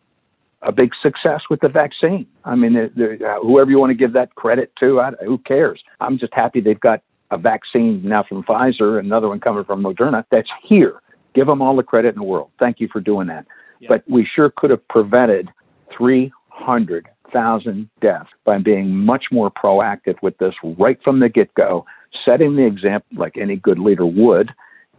a 0.64 0.72
big 0.72 0.90
success 1.02 1.42
with 1.50 1.60
the 1.60 1.68
vaccine. 1.68 2.26
I 2.44 2.54
mean, 2.54 2.74
they're, 2.74 2.90
they're, 2.96 3.36
uh, 3.36 3.40
whoever 3.40 3.70
you 3.70 3.78
want 3.78 3.90
to 3.90 3.94
give 3.94 4.12
that 4.14 4.34
credit 4.34 4.72
to, 4.80 5.00
I, 5.00 5.12
who 5.24 5.38
cares? 5.38 5.82
I'm 6.00 6.18
just 6.18 6.32
happy 6.34 6.60
they've 6.60 6.80
got 6.80 7.02
a 7.30 7.38
vaccine 7.38 8.00
now 8.04 8.24
from 8.28 8.42
Pfizer, 8.44 8.98
another 8.98 9.28
one 9.28 9.40
coming 9.40 9.64
from 9.64 9.82
Moderna 9.82 10.24
that's 10.30 10.48
here. 10.62 11.00
Give 11.34 11.46
them 11.46 11.60
all 11.60 11.76
the 11.76 11.82
credit 11.82 12.14
in 12.14 12.20
the 12.20 12.24
world. 12.24 12.50
Thank 12.58 12.80
you 12.80 12.88
for 12.92 13.00
doing 13.00 13.26
that. 13.26 13.46
Yeah. 13.80 13.88
But 13.88 14.04
we 14.08 14.26
sure 14.34 14.52
could 14.56 14.70
have 14.70 14.86
prevented 14.88 15.50
300,000 15.96 17.90
deaths 18.00 18.30
by 18.44 18.58
being 18.58 18.94
much 18.94 19.24
more 19.32 19.50
proactive 19.50 20.16
with 20.22 20.38
this 20.38 20.54
right 20.78 20.98
from 21.02 21.20
the 21.20 21.28
get 21.28 21.52
go, 21.54 21.84
setting 22.24 22.56
the 22.56 22.64
example 22.64 23.18
like 23.18 23.36
any 23.36 23.56
good 23.56 23.78
leader 23.78 24.06
would, 24.06 24.50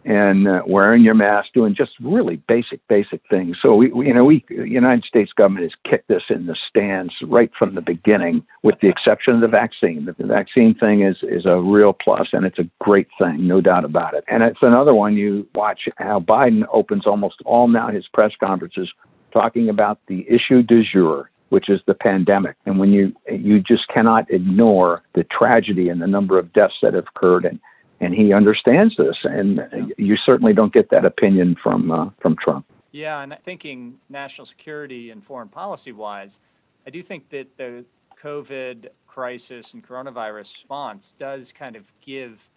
and 0.06 0.48
uh, 0.48 0.62
wearing 0.68 1.04
your 1.04 1.16
mask, 1.16 1.50
doing 1.54 1.74
just 1.76 1.92
really 2.00 2.36
basic, 2.48 2.80
basic 2.88 3.22
things. 3.28 3.58
So 3.60 3.76
we, 3.76 3.92
we, 3.92 4.08
you 4.08 4.14
know, 4.14 4.24
we, 4.24 4.46
the 4.48 4.70
United 4.70 5.04
States 5.04 5.34
government 5.34 5.64
has 5.64 5.92
kicked 5.92 6.08
this 6.08 6.24
in 6.30 6.46
the 6.46 6.56
stands 6.70 7.12
right 7.24 7.52
from 7.58 7.74
the 7.74 7.82
beginning, 7.82 8.46
with 8.62 8.76
the 8.82 8.88
exception 8.88 9.34
of 9.34 9.42
the 9.42 9.48
vaccine. 9.48 10.06
The, 10.06 10.14
the 10.14 10.28
vaccine 10.28 10.76
thing 10.76 11.02
is 11.02 11.18
is 11.24 11.46
a 11.48 11.60
real 11.60 11.92
plus, 11.92 12.28
and 12.34 12.46
it's 12.46 12.60
a 12.60 12.70
great 12.80 13.08
thing, 13.18 13.48
no 13.48 13.62
doubt 13.62 13.84
about 13.84 14.14
it. 14.14 14.24
And 14.28 14.44
it's 14.44 14.60
another 14.62 14.94
one 14.94 15.16
you 15.16 15.48
watch 15.56 15.90
how 15.98 16.20
Biden 16.20 16.64
opens 16.72 17.08
almost 17.08 17.38
all 17.44 17.68
now 17.68 17.90
his 17.90 18.08
press 18.14 18.32
conferences 18.40 18.92
talking 19.34 19.70
about 19.70 20.00
the 20.08 20.26
issue 20.30 20.62
du 20.62 20.84
jour, 20.84 21.32
which 21.50 21.68
is 21.68 21.82
the 21.88 21.96
pandemic. 21.96 22.56
And 22.68 22.80
when 22.80 22.92
you 22.92 23.12
you 23.32 23.60
just 23.60 23.88
cannot 23.88 24.30
ignore 24.30 25.02
the 25.16 25.24
tragedy 25.24 25.90
and 25.90 26.00
the 26.00 26.08
number 26.08 26.38
of 26.38 26.54
deaths 26.54 26.76
that 26.84 26.94
have 26.94 27.08
occurred, 27.16 27.46
and 27.46 27.60
and 28.00 28.14
he 28.14 28.34
understands 28.34 28.96
this, 28.98 29.18
and 29.24 29.94
you 29.98 30.16
certainly 30.18 30.54
don't 30.54 30.74
get 30.74 30.90
that 30.90 31.06
opinion 31.06 31.56
from 31.62 31.92
uh, 31.92 32.10
from 32.22 32.36
Trump. 32.36 32.66
Yeah, 32.92 33.22
and 33.22 33.38
thinking 33.44 33.96
national 34.10 34.46
security 34.46 35.12
and 35.12 35.24
foreign 35.24 35.50
policy 35.50 35.92
wise, 35.92 36.40
I 36.88 36.90
do 36.90 37.02
think 37.02 37.30
that 37.30 37.58
the 37.58 37.86
COVID 38.22 38.88
crisis 39.08 39.74
and 39.74 39.86
coronavirus 39.86 40.36
response 40.36 41.14
does 41.18 41.52
kind 41.52 41.76
of 41.76 41.92
give 42.02 42.50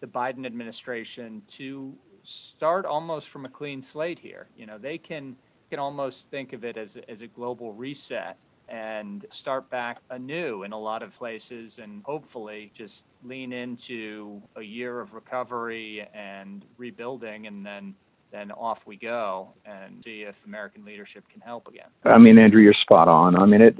the 0.00 0.06
Biden 0.06 0.46
administration 0.46 1.42
to 1.52 1.94
start 2.24 2.84
almost 2.84 3.28
from 3.28 3.44
a 3.44 3.48
clean 3.48 3.82
slate 3.82 4.18
here. 4.18 4.48
You 4.56 4.66
know, 4.66 4.78
they 4.78 4.98
can 4.98 5.36
can 5.70 5.78
almost 5.78 6.28
think 6.28 6.52
of 6.52 6.64
it 6.64 6.76
as 6.76 6.96
a, 6.96 7.10
as 7.10 7.22
a 7.22 7.26
global 7.26 7.72
reset 7.72 8.36
and 8.68 9.24
start 9.30 9.70
back 9.70 9.98
anew 10.10 10.64
in 10.64 10.72
a 10.72 10.78
lot 10.78 11.02
of 11.02 11.16
places 11.16 11.78
and 11.78 12.02
hopefully 12.04 12.70
just 12.74 13.04
lean 13.24 13.52
into 13.52 14.42
a 14.56 14.62
year 14.62 15.00
of 15.00 15.12
recovery 15.12 16.06
and 16.14 16.64
rebuilding 16.76 17.46
and 17.46 17.64
then 17.64 17.94
then 18.32 18.50
off 18.52 18.80
we 18.86 18.96
go 18.96 19.52
and 19.66 20.02
see 20.04 20.22
if 20.22 20.34
American 20.46 20.86
leadership 20.86 21.22
can 21.30 21.42
help 21.42 21.68
again. 21.68 21.88
I 22.04 22.16
mean, 22.16 22.38
Andrew, 22.38 22.62
you're 22.62 22.72
spot 22.72 23.06
on. 23.06 23.36
I 23.36 23.44
mean, 23.44 23.60
it. 23.60 23.78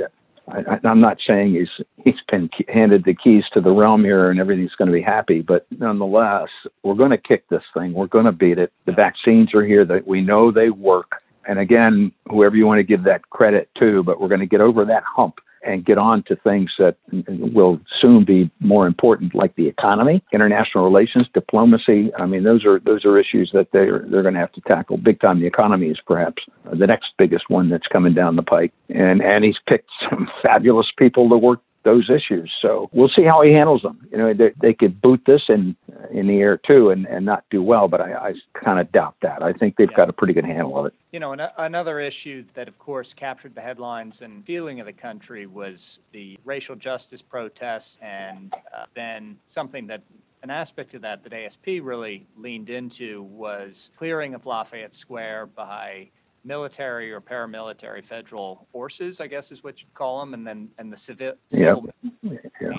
I, 0.48 0.78
am 0.84 1.00
not 1.00 1.18
saying 1.26 1.54
he's 1.54 1.86
he's 2.04 2.20
been 2.30 2.50
handed 2.68 3.04
the 3.04 3.14
keys 3.14 3.44
to 3.54 3.60
the 3.60 3.70
realm 3.70 4.04
here 4.04 4.30
and 4.30 4.40
everything's 4.40 4.74
going 4.74 4.88
to 4.88 4.92
be 4.92 5.00
happy, 5.00 5.40
but 5.40 5.66
nonetheless, 5.70 6.48
we're 6.82 6.94
going 6.94 7.10
to 7.10 7.18
kick 7.18 7.48
this 7.48 7.62
thing. 7.72 7.94
We're 7.94 8.08
going 8.08 8.26
to 8.26 8.32
beat 8.32 8.58
it. 8.58 8.72
The 8.84 8.92
vaccines 8.92 9.54
are 9.54 9.64
here. 9.64 9.84
That 9.84 10.06
we 10.06 10.20
know 10.20 10.50
they 10.50 10.70
work. 10.70 11.22
And 11.48 11.58
again, 11.58 12.12
whoever 12.28 12.56
you 12.56 12.66
want 12.66 12.78
to 12.78 12.84
give 12.84 13.04
that 13.04 13.30
credit 13.30 13.70
to, 13.78 14.02
but 14.02 14.20
we're 14.20 14.28
going 14.28 14.40
to 14.40 14.46
get 14.46 14.60
over 14.60 14.84
that 14.84 15.02
hump 15.04 15.36
and 15.64 15.84
get 15.84 15.98
on 15.98 16.22
to 16.24 16.36
things 16.36 16.70
that 16.78 16.96
will 17.26 17.80
soon 18.00 18.24
be 18.24 18.50
more 18.60 18.86
important, 18.86 19.34
like 19.34 19.54
the 19.56 19.68
economy, 19.68 20.22
international 20.32 20.84
relations, 20.84 21.26
diplomacy. 21.32 22.10
I 22.18 22.26
mean, 22.26 22.44
those 22.44 22.64
are 22.64 22.80
those 22.80 23.04
are 23.04 23.18
issues 23.18 23.50
that 23.52 23.68
they're 23.72 24.04
they're 24.10 24.22
going 24.22 24.34
to 24.34 24.40
have 24.40 24.52
to 24.52 24.60
tackle 24.62 24.96
big 24.96 25.20
time. 25.20 25.40
The 25.40 25.46
economy 25.46 25.88
is 25.88 26.00
perhaps 26.06 26.42
the 26.64 26.86
next 26.86 27.12
biggest 27.18 27.48
one 27.48 27.68
that's 27.68 27.86
coming 27.86 28.14
down 28.14 28.36
the 28.36 28.42
pike, 28.42 28.72
and 28.88 29.22
and 29.22 29.44
he's 29.44 29.58
picked 29.68 29.90
some 30.08 30.28
fabulous 30.42 30.88
people 30.98 31.28
to 31.28 31.36
work 31.36 31.60
those 31.84 32.10
issues. 32.10 32.52
So 32.60 32.88
we'll 32.92 33.10
see 33.14 33.24
how 33.24 33.42
he 33.42 33.52
handles 33.52 33.82
them. 33.82 34.06
You 34.10 34.18
know, 34.18 34.34
they, 34.34 34.52
they 34.60 34.72
could 34.72 35.00
boot 35.00 35.22
this 35.26 35.42
in 35.48 35.76
in 36.10 36.26
the 36.26 36.38
air 36.38 36.56
too 36.56 36.90
and, 36.90 37.06
and 37.06 37.24
not 37.24 37.44
do 37.50 37.62
well, 37.62 37.88
but 37.88 38.00
I, 38.00 38.12
I 38.12 38.34
kind 38.54 38.78
of 38.78 38.90
doubt 38.92 39.16
that. 39.22 39.42
I 39.42 39.52
think 39.52 39.76
they've 39.76 39.90
yeah. 39.90 39.96
got 39.96 40.08
a 40.08 40.12
pretty 40.12 40.34
good 40.34 40.44
handle 40.44 40.78
of 40.78 40.86
it. 40.86 40.94
You 41.12 41.20
know, 41.20 41.32
an- 41.32 41.48
another 41.58 42.00
issue 42.00 42.44
that, 42.54 42.68
of 42.68 42.78
course, 42.78 43.14
captured 43.14 43.54
the 43.54 43.60
headlines 43.60 44.22
and 44.22 44.44
feeling 44.44 44.80
of 44.80 44.86
the 44.86 44.92
country 44.92 45.46
was 45.46 45.98
the 46.12 46.38
racial 46.44 46.76
justice 46.76 47.22
protests, 47.22 47.98
and 48.02 48.52
uh, 48.76 48.84
then 48.94 49.38
something 49.46 49.86
that 49.88 50.02
an 50.42 50.50
aspect 50.50 50.94
of 50.94 51.02
that 51.02 51.22
that 51.22 51.32
ASP 51.32 51.66
really 51.82 52.26
leaned 52.36 52.68
into 52.68 53.22
was 53.22 53.90
clearing 53.96 54.34
of 54.34 54.44
Lafayette 54.44 54.94
Square 54.94 55.46
by 55.46 56.10
military 56.44 57.12
or 57.12 57.20
paramilitary 57.20 58.04
federal 58.04 58.66
forces, 58.72 59.20
I 59.20 59.26
guess 59.26 59.52
is 59.52 59.62
what 59.62 59.80
you'd 59.80 59.94
call 59.94 60.20
them, 60.20 60.34
and 60.34 60.46
then 60.46 60.68
and 60.78 60.92
the 60.92 60.96
civil, 60.96 61.34
civil 61.48 61.88
yeah. 62.22 62.32
yeah. 62.60 62.70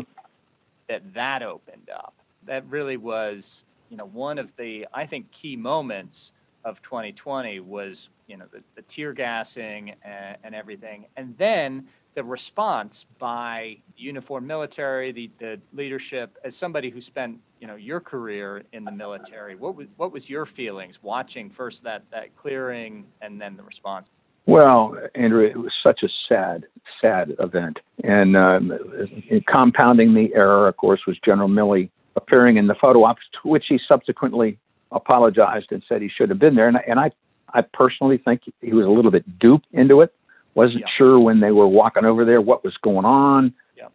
that 0.90 1.14
that 1.14 1.44
opened 1.44 1.90
up. 1.94 2.14
That 2.46 2.66
really 2.70 2.98
was, 2.98 3.64
you 3.90 3.98
know, 3.98 4.06
one 4.06 4.38
of 4.38 4.56
the 4.58 4.88
I 4.94 5.06
think 5.06 5.32
key 5.32 5.56
moments 5.56 6.32
of 6.66 6.82
2020 6.82 7.60
was, 7.62 8.10
you 8.28 8.38
know, 8.38 8.46
the, 8.52 8.64
the 8.76 8.82
tear 8.84 9.14
gassing 9.14 9.94
and, 10.04 10.38
and 10.44 10.56
everything, 10.56 11.06
and 11.18 11.36
then 11.38 11.88
the 12.16 12.24
response 12.24 13.06
by 13.18 13.78
uniformed 13.98 14.48
military, 14.48 15.12
the, 15.12 15.32
the 15.40 15.60
leadership, 15.74 16.38
as 16.44 16.56
somebody 16.56 16.90
who 16.90 17.02
spent 17.02 17.40
you 17.64 17.68
know 17.68 17.76
your 17.76 18.02
career 18.02 18.62
in 18.74 18.84
the 18.84 18.92
military, 18.92 19.56
what 19.56 19.78
was 19.78 19.88
what 19.96 20.12
was 20.12 20.30
your 20.30 20.46
feelings 20.46 21.00
watching 21.02 21.50
first 21.50 21.82
that 21.86 22.04
that 22.12 22.36
clearing 22.36 23.06
and 23.22 23.40
then 23.40 23.56
the 23.56 23.64
response? 23.64 24.10
Well, 24.46 24.98
Andrew, 25.16 25.46
it 25.46 25.56
was 25.56 25.72
such 25.82 26.04
a 26.04 26.10
sad, 26.28 26.66
sad 27.00 27.34
event, 27.40 27.80
and 28.04 28.36
um, 28.36 28.78
compounding 29.48 30.14
the 30.14 30.36
error, 30.36 30.68
of 30.68 30.76
course, 30.76 31.00
was 31.08 31.18
General 31.24 31.48
Milley 31.48 31.90
appearing 32.18 32.58
in 32.58 32.68
the 32.68 32.76
photo 32.76 33.06
ops, 33.06 33.22
to 33.42 33.48
which 33.48 33.64
he 33.70 33.80
subsequently 33.88 34.60
apologized 34.92 35.72
and 35.72 35.82
said 35.88 36.02
he 36.02 36.10
should 36.10 36.28
have 36.28 36.40
been 36.40 36.56
there. 36.56 36.68
And, 36.68 36.78
and 36.86 37.00
I, 37.00 37.12
I 37.54 37.62
personally 37.62 38.18
think 38.18 38.42
he 38.60 38.74
was 38.74 38.86
a 38.86 38.90
little 38.90 39.10
bit 39.10 39.40
duped 39.40 39.68
into 39.72 40.02
it 40.02 40.14
wasn't 40.56 40.82
yeah. 40.82 40.88
sure 40.98 41.20
when 41.20 41.40
they 41.40 41.52
were 41.52 41.68
walking 41.68 42.06
over 42.06 42.26
there 42.26 42.42
what 42.42 42.64
was 42.64 42.76
going 42.84 43.06
on. 43.06 43.54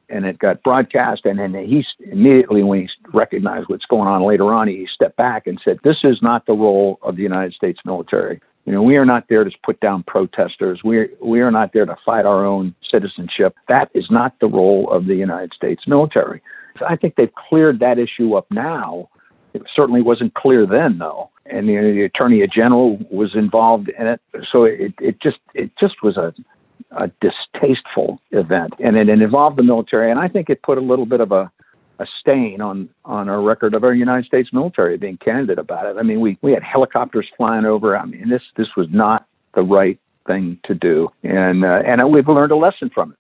And 0.08 0.24
it 0.24 0.38
got 0.38 0.62
broadcast, 0.62 1.24
and 1.24 1.38
then 1.38 1.54
he 1.54 1.84
immediately, 2.10 2.62
when 2.62 2.80
he 2.80 2.88
recognized 3.12 3.68
what's 3.68 3.84
going 3.86 4.08
on 4.08 4.22
later 4.22 4.52
on, 4.52 4.68
he 4.68 4.86
stepped 4.92 5.16
back 5.16 5.46
and 5.46 5.60
said, 5.64 5.78
"This 5.84 5.98
is 6.04 6.20
not 6.22 6.46
the 6.46 6.54
role 6.54 6.98
of 7.02 7.16
the 7.16 7.22
United 7.22 7.54
States 7.54 7.80
military. 7.84 8.40
You 8.64 8.72
know, 8.72 8.82
we 8.82 8.96
are 8.96 9.06
not 9.06 9.28
there 9.28 9.44
to 9.44 9.50
put 9.64 9.80
down 9.80 10.02
protesters. 10.04 10.80
We 10.84 11.08
we 11.20 11.40
are 11.40 11.50
not 11.50 11.72
there 11.72 11.86
to 11.86 11.96
fight 12.04 12.26
our 12.26 12.44
own 12.44 12.74
citizenship. 12.90 13.54
That 13.68 13.90
is 13.94 14.10
not 14.10 14.38
the 14.40 14.48
role 14.48 14.90
of 14.90 15.06
the 15.06 15.16
United 15.16 15.52
States 15.54 15.86
military." 15.86 16.42
So 16.78 16.86
I 16.86 16.96
think 16.96 17.16
they've 17.16 17.34
cleared 17.48 17.80
that 17.80 17.98
issue 17.98 18.34
up 18.34 18.46
now. 18.50 19.08
It 19.52 19.62
certainly 19.74 20.02
wasn't 20.02 20.34
clear 20.34 20.66
then, 20.66 20.98
though 20.98 21.30
and 21.50 21.68
the, 21.68 21.74
the 21.74 22.02
attorney 22.02 22.46
general 22.54 22.98
was 23.10 23.34
involved 23.34 23.90
in 23.98 24.06
it. 24.06 24.20
So 24.50 24.64
it, 24.64 24.94
it 25.00 25.20
just 25.20 25.38
it 25.54 25.70
just 25.78 26.02
was 26.02 26.16
a 26.16 26.34
a 26.90 27.10
distasteful 27.20 28.20
event, 28.30 28.74
and 28.78 28.96
it, 28.96 29.08
it 29.08 29.20
involved 29.20 29.56
the 29.56 29.62
military. 29.62 30.10
And 30.10 30.18
I 30.18 30.28
think 30.28 30.48
it 30.48 30.62
put 30.62 30.78
a 30.78 30.80
little 30.80 31.06
bit 31.06 31.20
of 31.20 31.32
a 31.32 31.50
a 32.00 32.06
stain 32.20 32.60
on 32.60 32.88
on 33.04 33.28
our 33.28 33.42
record 33.42 33.74
of 33.74 33.84
our 33.84 33.94
United 33.94 34.24
States 34.26 34.50
military 34.52 34.96
being 34.96 35.16
candid 35.16 35.58
about 35.58 35.86
it. 35.86 35.98
I 35.98 36.02
mean, 36.02 36.20
we 36.20 36.38
we 36.42 36.52
had 36.52 36.62
helicopters 36.62 37.26
flying 37.36 37.64
over. 37.64 37.96
I 37.96 38.04
mean, 38.04 38.28
this 38.28 38.42
this 38.56 38.68
was 38.76 38.86
not 38.90 39.26
the 39.54 39.62
right 39.62 39.98
thing 40.26 40.58
to 40.64 40.74
do, 40.74 41.08
and 41.22 41.64
uh, 41.64 41.82
and 41.84 42.12
we've 42.12 42.28
learned 42.28 42.52
a 42.52 42.56
lesson 42.56 42.90
from 42.90 43.12
it. 43.12 43.18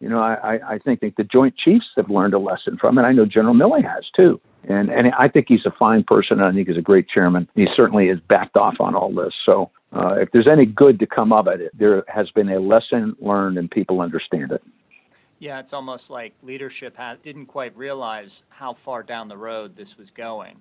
You 0.00 0.08
know, 0.08 0.20
I 0.20 0.74
I 0.74 0.78
think 0.78 1.00
the 1.00 1.24
Joint 1.24 1.56
Chiefs 1.56 1.86
have 1.96 2.10
learned 2.10 2.34
a 2.34 2.38
lesson 2.38 2.76
from 2.76 2.98
it. 2.98 3.02
I 3.02 3.12
know 3.12 3.26
General 3.26 3.54
Milley 3.54 3.84
has 3.84 4.04
too. 4.14 4.40
And 4.68 4.90
and 4.90 5.12
I 5.18 5.28
think 5.28 5.46
he's 5.48 5.66
a 5.66 5.72
fine 5.72 6.04
person. 6.04 6.40
And 6.40 6.48
I 6.48 6.52
think 6.52 6.68
he's 6.68 6.76
a 6.76 6.82
great 6.82 7.08
chairman. 7.08 7.48
He 7.54 7.66
certainly 7.74 8.08
has 8.08 8.18
backed 8.20 8.56
off 8.56 8.76
on 8.80 8.94
all 8.94 9.12
this. 9.12 9.34
So 9.44 9.70
uh, 9.92 10.14
if 10.20 10.30
there's 10.32 10.48
any 10.48 10.66
good 10.66 10.98
to 11.00 11.06
come 11.06 11.32
of 11.32 11.46
it, 11.46 11.76
there 11.76 12.04
has 12.08 12.30
been 12.30 12.48
a 12.48 12.60
lesson 12.60 13.16
learned, 13.20 13.58
and 13.58 13.70
people 13.70 14.00
understand 14.00 14.52
it. 14.52 14.62
Yeah, 15.38 15.58
it's 15.58 15.72
almost 15.72 16.08
like 16.08 16.34
leadership 16.42 16.96
didn't 17.22 17.46
quite 17.46 17.76
realize 17.76 18.44
how 18.48 18.74
far 18.74 19.02
down 19.02 19.26
the 19.26 19.36
road 19.36 19.74
this 19.74 19.98
was 19.98 20.10
going, 20.10 20.56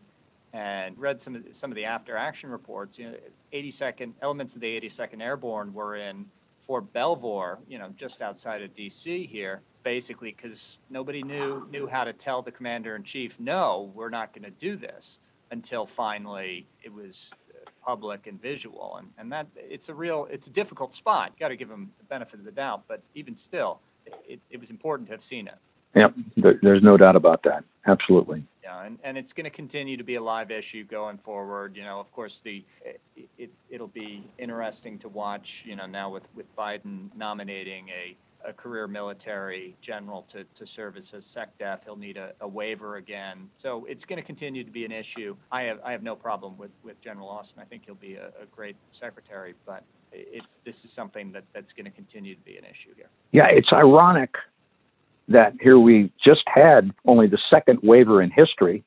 and 0.53 0.97
read 0.97 1.21
some 1.21 1.35
of 1.35 1.43
the, 1.43 1.53
some 1.53 1.71
of 1.71 1.75
the 1.75 1.85
after 1.85 2.17
action 2.17 2.49
reports. 2.49 2.97
You 2.97 3.11
know, 3.11 3.17
82nd 3.53 4.13
elements 4.21 4.55
of 4.55 4.61
the 4.61 4.79
82nd 4.81 5.21
Airborne 5.21 5.71
were 5.73 5.95
in 5.95 6.25
Fort 6.61 6.91
Belvoir, 6.93 7.59
you 7.67 7.77
know, 7.77 7.93
just 7.95 8.21
outside 8.21 8.61
of 8.63 8.75
D.C. 8.75 9.27
here, 9.27 9.61
basically 9.83 10.35
because 10.35 10.77
nobody 10.89 11.23
knew 11.23 11.67
knew 11.71 11.87
how 11.87 12.03
to 12.03 12.13
tell 12.13 12.41
the 12.41 12.51
commander 12.51 12.95
in 12.95 13.03
chief, 13.03 13.39
no, 13.39 13.91
we're 13.95 14.09
not 14.09 14.33
going 14.33 14.43
to 14.43 14.51
do 14.51 14.75
this 14.75 15.19
until 15.51 15.85
finally 15.85 16.65
it 16.83 16.93
was 16.93 17.29
uh, 17.51 17.69
public 17.85 18.27
and 18.27 18.41
visual, 18.41 18.97
and 18.97 19.09
and 19.17 19.31
that 19.31 19.47
it's 19.55 19.89
a 19.89 19.93
real 19.93 20.27
it's 20.31 20.47
a 20.47 20.51
difficult 20.51 20.95
spot. 20.95 21.37
Got 21.39 21.49
to 21.49 21.55
give 21.55 21.69
them 21.69 21.91
the 21.97 22.05
benefit 22.05 22.39
of 22.39 22.45
the 22.45 22.51
doubt, 22.51 22.83
but 22.87 23.01
even 23.15 23.35
still, 23.35 23.79
it, 24.27 24.39
it 24.49 24.59
was 24.59 24.69
important 24.69 25.07
to 25.09 25.13
have 25.13 25.23
seen 25.23 25.47
it. 25.47 25.57
Yep, 25.95 26.13
there's 26.61 26.81
no 26.81 26.95
doubt 26.95 27.17
about 27.17 27.43
that. 27.43 27.65
Absolutely. 27.85 28.43
Yeah, 28.63 28.85
and, 28.85 28.97
and 29.03 29.17
it's 29.17 29.33
going 29.33 29.43
to 29.43 29.49
continue 29.49 29.97
to 29.97 30.03
be 30.03 30.15
a 30.15 30.21
live 30.21 30.51
issue 30.51 30.85
going 30.85 31.17
forward. 31.17 31.75
You 31.75 31.83
know, 31.83 31.99
of 31.99 32.11
course, 32.13 32.39
the 32.43 32.63
it, 32.85 33.01
it 33.37 33.49
it'll 33.69 33.87
be 33.87 34.23
interesting 34.37 34.99
to 34.99 35.09
watch. 35.09 35.63
You 35.65 35.75
know, 35.75 35.85
now 35.85 36.09
with 36.09 36.27
with 36.35 36.45
Biden 36.55 37.09
nominating 37.15 37.89
a 37.89 38.15
a 38.45 38.53
career 38.53 38.87
military 38.87 39.75
general 39.81 40.23
to, 40.23 40.43
to 40.55 40.65
serve 40.65 40.97
as 40.97 41.13
a 41.13 41.17
SecDef. 41.17 41.83
He'll 41.83 41.95
need 41.95 42.17
a, 42.17 42.33
a 42.41 42.47
waiver 42.47 42.97
again. 42.97 43.49
So 43.57 43.85
it's 43.89 44.05
going 44.05 44.17
to 44.17 44.25
continue 44.25 44.63
to 44.63 44.71
be 44.71 44.85
an 44.85 44.91
issue. 44.91 45.35
I 45.51 45.63
have 45.63 45.79
I 45.85 45.91
have 45.91 46.03
no 46.03 46.15
problem 46.15 46.57
with, 46.57 46.71
with 46.83 46.99
General 47.01 47.29
Austin. 47.29 47.61
I 47.61 47.65
think 47.65 47.83
he'll 47.85 47.95
be 47.95 48.15
a, 48.15 48.27
a 48.41 48.45
great 48.51 48.75
secretary, 48.91 49.53
but 49.65 49.83
it's 50.11 50.59
this 50.65 50.83
is 50.83 50.91
something 50.91 51.31
that, 51.31 51.43
that's 51.53 51.73
going 51.73 51.85
to 51.85 51.91
continue 51.91 52.35
to 52.35 52.41
be 52.41 52.57
an 52.57 52.65
issue 52.65 52.93
here. 52.95 53.09
Yeah, 53.31 53.47
it's 53.49 53.71
ironic 53.71 54.35
that 55.27 55.53
here 55.61 55.79
we 55.79 56.11
just 56.23 56.43
had 56.47 56.91
only 57.05 57.27
the 57.27 57.39
second 57.49 57.79
waiver 57.83 58.21
in 58.21 58.31
history. 58.31 58.83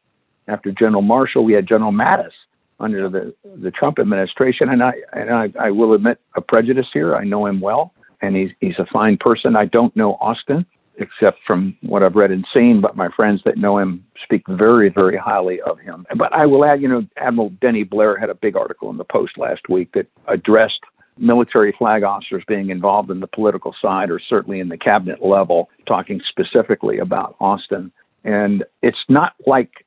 After 0.47 0.73
General 0.73 1.01
Marshall, 1.01 1.45
we 1.45 1.55
had 1.55 1.67
General 1.67 1.93
Mattis 1.93 2.33
under 2.79 3.09
the, 3.09 3.35
the 3.63 3.71
Trump 3.71 3.99
administration. 3.99 4.69
And 4.69 4.83
I, 4.83 4.93
and 5.15 5.31
I, 5.31 5.53
I 5.59 5.71
will 5.71 5.95
admit 5.95 6.21
a 6.37 6.43
prejudice 6.43 6.89
here. 6.93 7.17
I 7.17 7.25
know 7.25 7.47
him 7.47 7.61
well 7.61 7.94
and 8.27 8.37
he's 8.37 8.51
he's 8.61 8.79
a 8.79 8.87
fine 8.93 9.17
person. 9.19 9.57
I 9.57 9.67
don't 9.67 9.95
know 9.97 10.15
Austin 10.15 10.67
except 10.97 11.39
from 11.47 11.77
what 11.83 12.03
I've 12.03 12.15
read 12.15 12.31
and 12.31 12.47
seen, 12.55 12.81
but 12.81 12.97
my 12.97 13.09
friends 13.17 13.41
that 13.45 13.57
know 13.57 13.79
him 13.79 14.05
speak 14.23 14.43
very, 14.49 14.89
very 14.89 15.17
highly 15.17 15.61
of 15.63 15.79
him. 15.81 16.07
But 16.17 16.33
I 16.33 16.47
will 16.47 16.65
add, 16.65 16.81
you 16.81 16.89
know, 16.89 17.05
Admiral 17.17 17.51
Denny 17.61 17.83
Blair 17.83 18.17
had 18.17 18.31
a 18.31 18.35
big 18.35 18.57
article 18.57 18.91
in 18.91 18.97
the 18.97 19.05
Post 19.05 19.37
last 19.37 19.69
week 19.69 19.91
that 19.95 20.07
addressed 20.29 20.81
military 21.19 21.75
flag 21.77 22.03
officers 22.03 22.43
being 22.47 22.71
involved 22.71 23.11
in 23.11 23.21
the 23.21 23.27
political 23.27 23.75
side 23.81 24.11
or 24.11 24.21
certainly 24.21 24.61
in 24.61 24.69
the 24.69 24.79
cabinet 24.79 25.25
level, 25.25 25.69
talking 25.87 26.21
specifically 26.29 26.99
about 26.99 27.37
Austin. 27.41 27.93
And 28.25 28.65
it's 28.83 29.05
not 29.09 29.35
like 29.47 29.84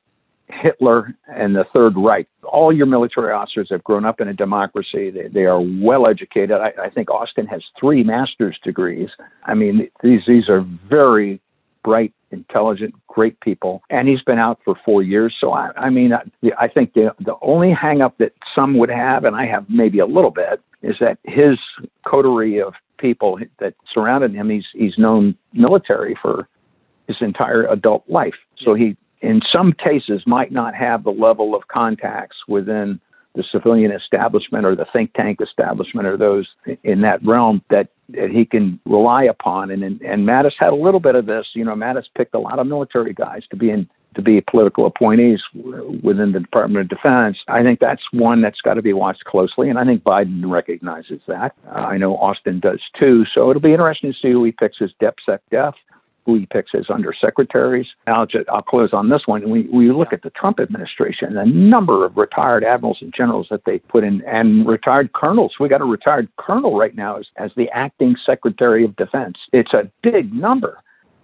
Hitler 0.48 1.14
and 1.28 1.54
the 1.54 1.64
Third 1.74 1.94
Reich. 1.96 2.28
All 2.42 2.72
your 2.72 2.86
military 2.86 3.32
officers 3.32 3.68
have 3.70 3.84
grown 3.84 4.04
up 4.04 4.20
in 4.20 4.28
a 4.28 4.34
democracy. 4.34 5.10
They, 5.10 5.28
they 5.28 5.44
are 5.44 5.60
well 5.60 6.06
educated. 6.06 6.52
I, 6.52 6.72
I 6.82 6.90
think 6.90 7.10
Austin 7.10 7.46
has 7.46 7.62
three 7.78 8.02
master's 8.02 8.58
degrees. 8.64 9.10
I 9.44 9.54
mean, 9.54 9.88
these 10.02 10.20
these 10.26 10.48
are 10.48 10.64
very 10.88 11.40
bright, 11.84 12.12
intelligent, 12.30 12.94
great 13.06 13.40
people. 13.40 13.82
And 13.88 14.08
he's 14.08 14.22
been 14.22 14.38
out 14.38 14.60
for 14.64 14.74
four 14.84 15.02
years. 15.02 15.34
So, 15.40 15.52
I, 15.52 15.70
I 15.76 15.90
mean, 15.90 16.12
I, 16.12 16.22
I 16.58 16.68
think 16.68 16.92
the, 16.92 17.14
the 17.20 17.36
only 17.40 17.72
hangup 17.72 18.14
that 18.18 18.32
some 18.54 18.76
would 18.78 18.90
have, 18.90 19.24
and 19.24 19.34
I 19.34 19.46
have 19.46 19.64
maybe 19.70 19.98
a 19.98 20.06
little 20.06 20.30
bit, 20.30 20.60
is 20.82 20.96
that 21.00 21.18
his 21.24 21.58
coterie 22.06 22.60
of 22.60 22.74
people 22.98 23.38
that 23.58 23.74
surrounded 23.92 24.34
him, 24.34 24.50
he's, 24.50 24.66
he's 24.74 24.98
known 24.98 25.36
military 25.52 26.16
for 26.20 26.48
his 27.06 27.16
entire 27.20 27.66
adult 27.66 28.04
life. 28.08 28.34
So 28.58 28.74
he, 28.74 28.96
in 29.20 29.40
some 29.54 29.72
cases, 29.72 30.22
might 30.26 30.52
not 30.52 30.74
have 30.74 31.04
the 31.04 31.10
level 31.10 31.54
of 31.54 31.68
contacts 31.68 32.36
within 32.46 33.00
the 33.34 33.44
civilian 33.52 33.92
establishment 33.92 34.66
or 34.66 34.74
the 34.74 34.86
think 34.92 35.12
tank 35.14 35.38
establishment 35.40 36.06
or 36.06 36.16
those 36.16 36.48
in 36.82 37.02
that 37.02 37.24
realm 37.24 37.62
that, 37.70 37.88
that 38.08 38.30
he 38.30 38.44
can 38.44 38.80
rely 38.84 39.24
upon. 39.24 39.70
And, 39.70 39.82
and, 39.84 40.00
and 40.02 40.26
Mattis 40.26 40.52
had 40.58 40.72
a 40.72 40.76
little 40.76 41.00
bit 41.00 41.14
of 41.14 41.26
this. 41.26 41.46
You 41.54 41.64
know, 41.64 41.74
Mattis 41.74 42.06
picked 42.16 42.34
a 42.34 42.40
lot 42.40 42.58
of 42.58 42.66
military 42.66 43.12
guys 43.12 43.42
to 43.50 43.56
be 43.56 43.70
in 43.70 43.88
to 44.14 44.22
be 44.22 44.40
political 44.40 44.86
appointees 44.86 45.40
within 45.54 46.32
the 46.32 46.40
Department 46.40 46.80
of 46.80 46.88
Defense. 46.88 47.36
I 47.46 47.62
think 47.62 47.78
that's 47.78 48.02
one 48.10 48.40
that's 48.40 48.60
got 48.60 48.74
to 48.74 48.82
be 48.82 48.94
watched 48.94 49.24
closely, 49.24 49.68
and 49.68 49.78
I 49.78 49.84
think 49.84 50.02
Biden 50.02 50.50
recognizes 50.50 51.20
that. 51.28 51.54
Uh, 51.68 51.80
I 51.80 51.98
know 51.98 52.16
Austin 52.16 52.58
does 52.58 52.80
too. 52.98 53.24
So 53.32 53.50
it'll 53.50 53.62
be 53.62 53.72
interesting 53.72 54.12
to 54.12 54.18
see 54.18 54.32
who 54.32 54.42
he 54.44 54.50
picks 54.50 54.78
as 54.80 54.90
DepSec 55.00 55.38
Def 55.50 55.74
who 56.28 56.34
he 56.34 56.44
picks 56.44 56.72
as 56.74 56.88
undersecretaries. 56.88 57.86
I'll, 58.06 58.26
just, 58.26 58.46
I'll 58.50 58.60
close 58.60 58.92
on 58.92 59.08
this 59.08 59.22
one. 59.24 59.48
We, 59.48 59.62
we 59.62 59.90
look 59.90 60.12
at 60.12 60.22
the 60.22 60.28
Trump 60.28 60.60
administration, 60.60 61.32
the 61.32 61.46
number 61.46 62.04
of 62.04 62.18
retired 62.18 62.64
admirals 62.64 62.98
and 63.00 63.14
generals 63.16 63.46
that 63.50 63.64
they 63.64 63.78
put 63.78 64.04
in, 64.04 64.22
and 64.26 64.68
retired 64.68 65.14
colonels. 65.14 65.54
We 65.58 65.70
got 65.70 65.80
a 65.80 65.86
retired 65.86 66.28
colonel 66.36 66.76
right 66.76 66.94
now 66.94 67.16
as, 67.16 67.24
as 67.36 67.50
the 67.56 67.70
acting 67.70 68.14
Secretary 68.26 68.84
of 68.84 68.94
Defense. 68.96 69.38
It's 69.54 69.72
a 69.72 69.90
big 70.02 70.34
number. 70.34 70.82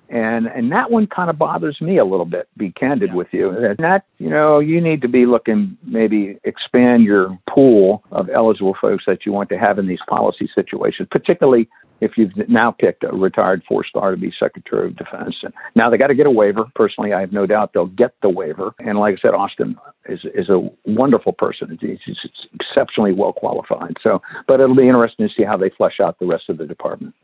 And 0.08 0.46
and 0.46 0.70
that 0.70 0.90
one 0.90 1.06
kind 1.06 1.30
of 1.30 1.38
bothers 1.38 1.80
me 1.80 1.96
a 1.96 2.04
little 2.04 2.26
bit. 2.26 2.46
Be 2.58 2.70
candid 2.70 3.11
yeah. 3.11 3.14
with 3.14 3.28
you. 3.32 3.52
That, 3.52 3.76
that 3.78 4.04
you 4.18 4.28
know 4.28 4.58
you 4.58 4.78
need 4.78 5.00
to 5.00 5.08
be 5.08 5.25
looking 5.25 5.78
maybe 5.82 6.38
expand 6.44 7.04
your 7.04 7.38
pool 7.49 8.04
of 8.12 8.28
eligible 8.28 8.76
folks 8.78 9.04
that 9.06 9.25
you 9.25 9.32
want 9.32 9.49
to 9.49 9.58
have 9.58 9.78
in 9.78 9.87
these 9.87 10.00
policy 10.06 10.49
situations, 10.54 11.08
particularly 11.11 11.70
if 12.00 12.12
you've 12.16 12.32
now 12.48 12.70
picked 12.70 13.04
a 13.04 13.08
retired 13.08 13.62
four 13.68 13.84
star 13.84 14.10
to 14.10 14.16
be 14.16 14.32
Secretary 14.38 14.88
of 14.88 14.96
Defense. 14.96 15.36
And 15.42 15.52
now 15.74 15.90
they 15.90 15.96
got 15.96 16.08
to 16.08 16.14
get 16.14 16.26
a 16.26 16.30
waiver. 16.30 16.64
Personally, 16.74 17.12
I 17.12 17.20
have 17.20 17.32
no 17.32 17.46
doubt 17.46 17.72
they'll 17.72 17.86
get 17.86 18.14
the 18.22 18.28
waiver. 18.28 18.74
And 18.80 18.98
like 18.98 19.14
I 19.14 19.20
said, 19.20 19.34
Austin 19.34 19.76
is, 20.08 20.20
is 20.34 20.48
a 20.48 20.68
wonderful 20.84 21.32
person. 21.32 21.78
He's, 21.80 21.98
he's 22.04 22.18
exceptionally 22.54 23.12
well 23.12 23.32
qualified. 23.32 23.96
So, 24.02 24.20
but 24.46 24.60
it'll 24.60 24.76
be 24.76 24.88
interesting 24.88 25.28
to 25.28 25.34
see 25.34 25.44
how 25.44 25.56
they 25.56 25.70
flesh 25.70 26.00
out 26.00 26.18
the 26.18 26.26
rest 26.26 26.48
of 26.48 26.58
the 26.58 26.66
department. 26.66 27.14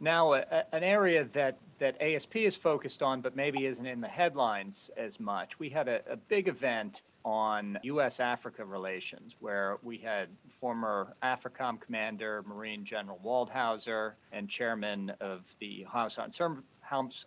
Now, 0.00 0.34
an 0.34 0.82
area 0.82 1.24
that, 1.32 1.58
that 1.78 2.00
ASP 2.00 2.36
is 2.36 2.56
focused 2.56 3.02
on, 3.02 3.22
but 3.22 3.34
maybe 3.34 3.66
isn't 3.66 3.86
in 3.86 4.00
the 4.00 4.08
headlines 4.08 4.90
as 4.96 5.18
much. 5.18 5.58
We 5.58 5.70
had 5.70 5.88
a, 5.88 6.00
a 6.10 6.16
big 6.16 6.48
event 6.48 7.02
on 7.24 7.78
U.S. 7.82 8.20
Africa 8.20 8.64
relations 8.64 9.34
where 9.40 9.78
we 9.82 9.98
had 9.98 10.28
former 10.48 11.16
AFRICOM 11.22 11.80
commander, 11.80 12.44
Marine 12.46 12.84
General 12.84 13.18
Waldhauser, 13.24 14.12
and 14.32 14.48
chairman 14.48 15.12
of 15.20 15.42
the 15.58 15.84
House 15.90 16.18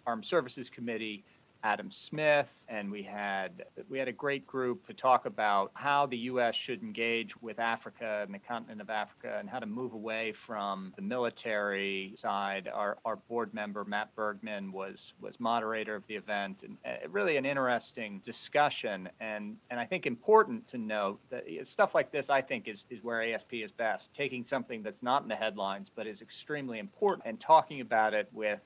Armed 0.06 0.26
Services 0.26 0.70
Committee, 0.70 1.26
Adam 1.64 1.92
Smith, 1.92 2.50
and 2.70 2.90
we 2.90 3.04
had 3.04 3.66
we 3.90 4.00
had 4.00 4.08
a 4.08 4.14
great 4.14 4.48
group 4.48 4.88
to 4.88 4.94
talk 4.94 5.26
about 5.26 5.72
how 5.74 6.06
the 6.06 6.18
U.S. 6.18 6.56
should 6.56 6.82
engage 6.82 7.40
with 7.42 7.60
Africa 7.60 8.22
and 8.24 8.34
the 8.34 8.40
continent 8.40 8.80
of 8.82 8.90
Africa, 8.90 9.38
and 9.40 9.50
how 9.50 9.60
to 9.60 9.66
move 9.66 9.94
away 9.94 10.32
from 10.32 10.94
the 10.96 11.02
military 11.02 12.14
side. 12.16 12.70
Our, 12.74 12.98
our 13.04 13.18
board 13.18 13.54
member 13.54 13.84
Matt 13.84 14.16
Bergman 14.16 14.72
was 14.72 15.14
was 15.20 15.40
moderator 15.40 15.96
of 15.96 16.08
the 16.08 16.16
event, 16.16 16.64
and 16.64 16.78
uh, 16.86 17.08
really 17.10 17.36
an 17.38 17.46
interesting 17.46 18.22
discussion. 18.24 19.10
And 19.20 19.58
and 19.70 19.80
I 19.80 19.86
think 19.86 20.06
important 20.06 20.68
to 20.70 20.78
note 20.78 21.20
that 21.30 21.46
stuff 21.64 21.94
like 21.94 22.12
this, 22.12 22.30
I 22.30 22.42
think, 22.42 22.68
is 22.68 22.86
is 22.90 23.04
where 23.04 23.22
ASP 23.22 23.56
is 23.56 23.72
best, 23.72 24.14
taking 24.14 24.46
something 24.46 24.82
that's 24.82 25.04
not 25.04 25.24
in 25.24 25.28
the 25.28 25.36
headlines 25.36 25.90
but 25.94 26.08
is 26.08 26.22
extremely 26.22 26.80
important 26.80 27.26
and 27.26 27.40
talking 27.40 27.82
about 27.82 28.14
it 28.14 28.30
with 28.34 28.60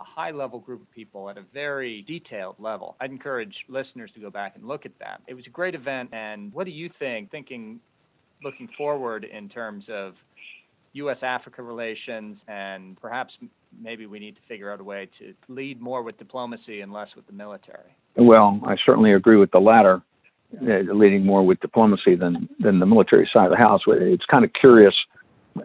a 0.00 0.04
high 0.04 0.30
level 0.30 0.58
group 0.58 0.82
of 0.82 0.90
people 0.92 1.28
at 1.28 1.36
a 1.36 1.42
very 1.52 2.02
detailed 2.02 2.56
level. 2.58 2.96
I'd 3.00 3.10
encourage 3.10 3.64
listeners 3.68 4.12
to 4.12 4.20
go 4.20 4.30
back 4.30 4.54
and 4.54 4.66
look 4.66 4.86
at 4.86 4.98
that. 5.00 5.20
It 5.26 5.34
was 5.34 5.46
a 5.46 5.50
great 5.50 5.74
event. 5.74 6.10
And 6.12 6.52
what 6.52 6.64
do 6.64 6.70
you 6.70 6.88
think, 6.88 7.30
thinking, 7.30 7.80
looking 8.42 8.68
forward 8.68 9.24
in 9.24 9.48
terms 9.48 9.88
of 9.88 10.14
U.S. 10.92 11.22
Africa 11.22 11.62
relations 11.62 12.44
and 12.48 13.00
perhaps 13.00 13.38
maybe 13.80 14.06
we 14.06 14.18
need 14.18 14.36
to 14.36 14.42
figure 14.42 14.72
out 14.72 14.80
a 14.80 14.84
way 14.84 15.06
to 15.18 15.34
lead 15.48 15.80
more 15.80 16.02
with 16.02 16.16
diplomacy 16.16 16.80
and 16.80 16.92
less 16.92 17.16
with 17.16 17.26
the 17.26 17.32
military? 17.32 17.96
Well, 18.16 18.60
I 18.64 18.76
certainly 18.84 19.12
agree 19.12 19.36
with 19.36 19.50
the 19.50 19.60
latter. 19.60 20.02
Uh, 20.62 20.80
leading 20.94 21.26
more 21.26 21.44
with 21.44 21.60
diplomacy 21.60 22.14
than 22.14 22.48
than 22.58 22.78
the 22.78 22.86
military 22.86 23.28
side 23.30 23.44
of 23.44 23.50
the 23.50 23.58
house. 23.58 23.82
It's 23.86 24.24
kind 24.24 24.46
of 24.46 24.52
curious 24.54 24.94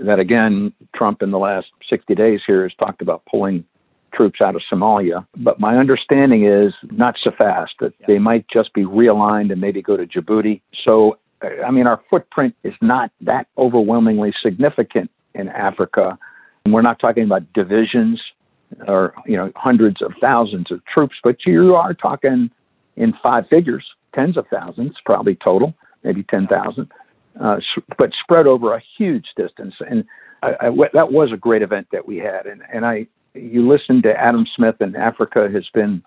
that 0.01 0.19
again, 0.19 0.73
Trump 0.93 1.21
in 1.21 1.31
the 1.31 1.39
last 1.39 1.67
60 1.89 2.13
days 2.15 2.41
here 2.45 2.63
has 2.63 2.73
talked 2.77 3.01
about 3.01 3.23
pulling 3.25 3.63
troops 4.13 4.41
out 4.41 4.55
of 4.55 4.61
Somalia. 4.71 5.25
But 5.37 5.59
my 5.59 5.77
understanding 5.77 6.45
is 6.45 6.73
not 6.91 7.15
so 7.23 7.31
fast, 7.37 7.73
that 7.79 7.93
they 8.07 8.19
might 8.19 8.45
just 8.49 8.73
be 8.73 8.83
realigned 8.83 9.51
and 9.51 9.59
maybe 9.59 9.81
go 9.81 9.97
to 9.97 10.05
Djibouti. 10.05 10.61
So, 10.87 11.17
I 11.65 11.71
mean, 11.71 11.87
our 11.87 12.01
footprint 12.09 12.55
is 12.63 12.73
not 12.81 13.11
that 13.21 13.47
overwhelmingly 13.57 14.33
significant 14.41 15.11
in 15.33 15.49
Africa. 15.49 16.17
We're 16.67 16.81
not 16.81 16.99
talking 16.99 17.23
about 17.23 17.51
divisions 17.53 18.21
or, 18.87 19.13
you 19.25 19.37
know, 19.37 19.51
hundreds 19.55 20.01
of 20.01 20.13
thousands 20.21 20.71
of 20.71 20.83
troops, 20.85 21.15
but 21.23 21.45
you 21.45 21.75
are 21.75 21.93
talking 21.93 22.49
in 22.95 23.13
five 23.21 23.47
figures, 23.49 23.85
tens 24.15 24.37
of 24.37 24.45
thousands, 24.47 24.95
probably 25.05 25.35
total, 25.35 25.73
maybe 26.03 26.23
10,000, 26.23 26.91
uh, 27.39 27.57
but 27.97 28.11
spread 28.21 28.47
over 28.47 28.73
a 28.73 28.81
huge 28.97 29.25
distance. 29.35 29.75
And 29.89 30.05
I, 30.41 30.67
I, 30.67 30.69
that 30.93 31.11
was 31.11 31.31
a 31.31 31.37
great 31.37 31.61
event 31.61 31.87
that 31.91 32.07
we 32.07 32.17
had. 32.17 32.45
And, 32.45 32.61
and 32.71 32.85
I, 32.85 33.07
you 33.33 33.67
listen 33.67 34.01
to 34.03 34.11
Adam 34.11 34.45
Smith, 34.55 34.75
and 34.79 34.95
Africa 34.95 35.49
has 35.51 35.67
been 35.73 36.03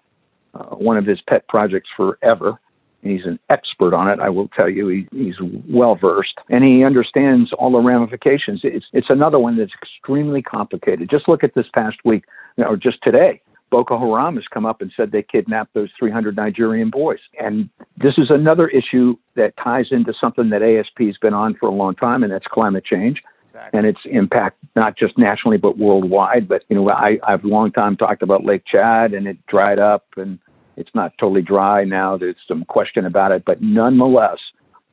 uh, 0.55 0.77
one 0.77 0.97
of 0.97 1.07
his 1.07 1.21
pet 1.29 1.47
projects 1.49 1.89
forever. 1.97 2.59
He's 3.03 3.25
an 3.25 3.39
expert 3.51 3.95
on 3.95 4.09
it, 4.09 4.19
I 4.21 4.29
will 4.29 4.49
tell 4.49 4.69
you. 4.69 4.89
He, 4.89 5.09
he's 5.13 5.37
well 5.69 5.95
versed 5.95 6.39
and 6.49 6.65
he 6.65 6.83
understands 6.83 7.53
all 7.53 7.71
the 7.71 7.79
ramifications. 7.79 8.61
It's, 8.65 8.87
it's 8.93 9.11
another 9.11 9.39
one 9.39 9.57
that's 9.57 9.73
extremely 9.81 10.43
complicated. 10.43 11.09
Just 11.11 11.29
look 11.29 11.45
at 11.45 11.55
this 11.55 11.67
past 11.73 11.99
week, 12.05 12.25
or 12.59 12.77
just 12.77 12.99
today. 13.03 13.41
Boko 13.69 13.99
Haram 13.99 14.37
has 14.37 14.45
come 14.53 14.65
up 14.65 14.81
and 14.81 14.93
said 14.97 15.11
they 15.11 15.25
kidnapped 15.25 15.75
those 15.75 15.91
300 15.99 16.37
Nigerian 16.37 16.89
boys. 16.89 17.19
And 17.41 17.69
this 17.97 18.15
is 18.17 18.31
another 18.31 18.69
issue 18.69 19.17
that 19.35 19.55
ties 19.63 19.87
into 19.91 20.15
something 20.21 20.51
that 20.51 20.63
ASP 20.63 21.01
has 21.01 21.17
been 21.21 21.35
on 21.35 21.57
for 21.57 21.69
a 21.69 21.75
long 21.75 21.97
time, 21.97 22.23
and 22.23 22.33
that's 22.33 22.47
climate 22.47 22.85
change 22.85 23.21
exactly. 23.57 23.79
and 23.79 23.87
its 23.87 24.01
impact 24.05 24.59
not 24.75 24.97
just 24.97 25.17
nationally 25.19 25.57
but 25.57 25.79
worldwide. 25.79 26.49
But 26.49 26.65
you 26.69 26.77
know, 26.77 26.91
I, 26.91 27.19
I've 27.27 27.45
long 27.45 27.73
time 27.73 27.97
talked 27.97 28.23
about 28.23 28.45
Lake 28.45 28.65
Chad, 28.71 29.15
and 29.15 29.27
it 29.27 29.39
dried 29.47 29.79
up, 29.79 30.07
and 30.17 30.39
it's 30.77 30.91
not 30.95 31.13
totally 31.19 31.43
dry 31.43 31.85
now. 31.85 32.17
There's 32.17 32.37
some 32.47 32.65
question 32.65 33.05
about 33.07 33.33
it, 33.33 33.45
but 33.45 33.63
nonetheless, 33.63 34.39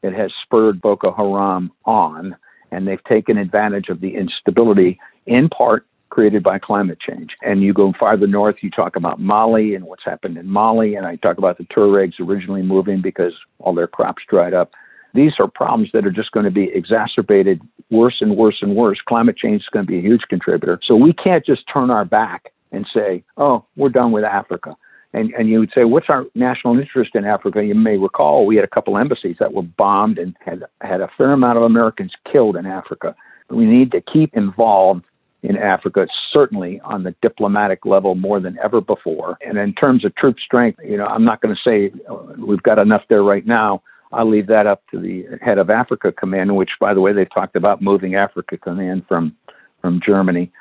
it 0.02 0.14
has 0.14 0.32
spurred 0.44 0.82
Boko 0.82 1.14
Haram 1.14 1.72
on, 1.86 2.36
and 2.72 2.88
they've 2.88 3.04
taken 3.04 3.38
advantage 3.38 3.90
of 3.90 4.02
the 4.02 4.16
instability, 4.16 5.00
in 5.26 5.50
part 5.50 5.86
created 6.10 6.44
by 6.44 6.60
climate 6.60 7.00
change. 7.00 7.32
And 7.42 7.64
you 7.64 7.74
go 7.74 7.92
farther 8.00 8.28
north, 8.28 8.58
you 8.62 8.70
talk 8.70 8.96
about 8.96 9.20
Mali 9.20 9.74
and 9.74 9.86
what's 9.86 10.06
happened 10.06 10.38
in 10.38 10.48
Mali, 10.48 10.94
and 10.96 11.08
I 11.08 11.16
talk 11.16 11.40
about 11.40 11.58
the 11.58 11.64
Tuaregs 11.64 12.20
originally 12.20 12.62
moving 12.62 13.02
because 13.02 13.34
all 13.60 13.74
their 13.74 13.88
crops 13.88 14.22
dried 14.30 14.54
up. 14.54 14.72
These 15.14 15.34
are 15.40 15.48
problems 15.48 15.90
that 15.94 16.06
are 16.06 16.12
just 16.12 16.32
going 16.32 16.46
to 16.46 16.52
be 16.52 16.72
exacerbated 16.74 17.62
worse 17.92 18.18
and 18.22 18.36
worse 18.36 18.58
and 18.62 18.76
worse. 18.76 19.00
Climate 19.08 19.38
change 19.38 19.62
is 19.62 19.68
going 19.72 19.86
to 19.86 19.92
be 19.92 20.00
a 20.00 20.02
huge 20.02 20.24
contributor. 20.30 20.80
So 20.84 20.96
we 20.96 21.14
can't 21.14 21.46
just 21.46 21.64
turn 21.72 21.92
our 21.92 22.06
back 22.06 22.52
and 22.72 22.88
say, 22.94 23.24
oh, 23.38 23.66
we're 23.76 23.90
done 23.90 24.12
with 24.12 24.24
Africa. 24.24 24.76
And, 25.14 25.32
and 25.34 25.48
you 25.48 25.60
would 25.60 25.72
say, 25.76 25.84
what's 25.84 26.10
our 26.10 26.26
national 26.34 26.80
interest 26.80 27.12
in 27.14 27.24
Africa? 27.24 27.64
You 27.64 27.76
may 27.76 27.98
recall 27.98 28.48
we 28.48 28.56
had 28.56 28.66
a 28.66 28.68
couple 28.70 28.98
embassies 28.98 29.38
that 29.40 29.54
were 29.54 29.62
bombed 29.62 30.18
and 30.18 30.36
had, 30.44 30.64
had 30.82 31.02
a 31.02 31.10
fair 31.16 31.32
amount 31.32 31.58
of 31.58 31.64
Americans 31.64 32.14
killed 32.32 32.56
in 32.56 32.66
Africa. 32.66 33.16
We 33.50 33.66
need 33.66 33.92
to 33.92 34.02
keep 34.02 34.36
involved 34.36 35.06
in 35.44 35.58
Africa, 35.58 36.08
certainly 36.32 36.80
on 36.84 37.04
the 37.04 37.14
diplomatic 37.22 37.86
level 37.86 38.16
more 38.16 38.40
than 38.40 38.58
ever 38.64 38.82
before. 38.82 39.38
And 39.46 39.58
in 39.58 39.74
terms 39.74 40.04
of 40.06 40.16
troop 40.16 40.38
strength, 40.40 40.80
you 40.84 40.98
know, 40.98 41.06
I'm 41.06 41.26
not 41.26 41.42
going 41.42 41.54
to 41.54 41.62
say 41.62 41.92
uh, 42.10 42.16
we've 42.38 42.64
got 42.64 42.82
enough 42.82 43.04
there 43.10 43.24
right 43.24 43.46
now. 43.46 43.84
I'll 44.14 44.30
leave 44.30 44.48
that 44.48 44.68
up 44.68 44.84
to 44.92 45.00
the 45.00 45.26
head 45.42 45.58
of 45.58 45.70
Africa 45.70 46.12
Command, 46.12 46.56
which, 46.56 46.72
by 46.80 46.94
the 46.94 47.02
way, 47.02 47.14
they've 47.14 47.34
talked 47.34 47.56
about 47.56 47.82
moving 47.82 48.16
Africa 48.16 48.58
Command 48.58 49.06
from 49.08 49.36
from 49.82 50.00
Germany. 50.06 50.52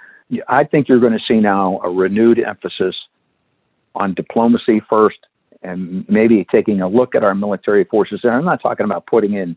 I 0.49 0.65
think 0.65 0.89
you're 0.89 0.99
going 0.99 1.13
to 1.13 1.25
see 1.27 1.41
now 1.41 1.81
a 1.85 1.91
renewed 1.91 2.41
emphasis 2.41 2.97
on 3.95 4.15
diplomacy 4.15 4.81
first, 4.89 5.19
and 5.63 6.05
maybe 6.09 6.45
taking 6.51 6.81
a 6.81 6.89
look 6.89 7.15
at 7.15 7.23
our 7.23 7.35
military 7.35 7.85
forces. 7.85 8.21
And 8.25 8.33
I'm 8.33 8.45
not 8.45 8.61
talking 8.61 8.85
about 8.85 9.07
putting 9.07 9.35
in, 9.35 9.57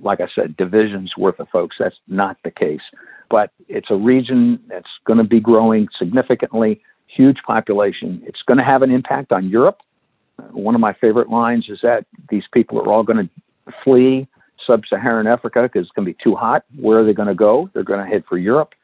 like 0.00 0.20
I 0.20 0.26
said, 0.34 0.56
divisions 0.56 1.12
worth 1.16 1.38
of 1.38 1.48
folks. 1.48 1.76
That's 1.78 1.96
not 2.08 2.36
the 2.44 2.50
case. 2.50 2.82
But 3.30 3.50
it's 3.68 3.90
a 3.90 3.96
region 3.96 4.60
that's 4.68 4.90
going 5.06 5.18
to 5.18 5.24
be 5.24 5.40
growing 5.40 5.88
significantly, 5.98 6.82
huge 7.06 7.38
population. 7.46 8.22
It's 8.26 8.42
going 8.42 8.58
to 8.58 8.64
have 8.64 8.82
an 8.82 8.90
impact 8.90 9.32
on 9.32 9.48
Europe. 9.48 9.78
One 10.50 10.74
of 10.74 10.80
my 10.80 10.92
favorite 10.92 11.30
lines 11.30 11.66
is 11.68 11.80
that 11.82 12.04
these 12.28 12.44
people 12.52 12.78
are 12.80 12.92
all 12.92 13.02
going 13.02 13.28
to 13.28 13.72
flee 13.84 14.26
sub-Saharan 14.66 15.26
Africa 15.26 15.62
because 15.62 15.82
it's 15.82 15.92
going 15.92 16.06
to 16.06 16.12
be 16.12 16.18
too 16.22 16.34
hot. 16.34 16.64
Where 16.78 17.00
are 17.00 17.04
they 17.04 17.12
going 17.12 17.28
to 17.28 17.34
go? 17.34 17.70
They're 17.72 17.84
going 17.84 18.04
to 18.04 18.10
head 18.10 18.24
for 18.28 18.38
Europe. 18.38 18.74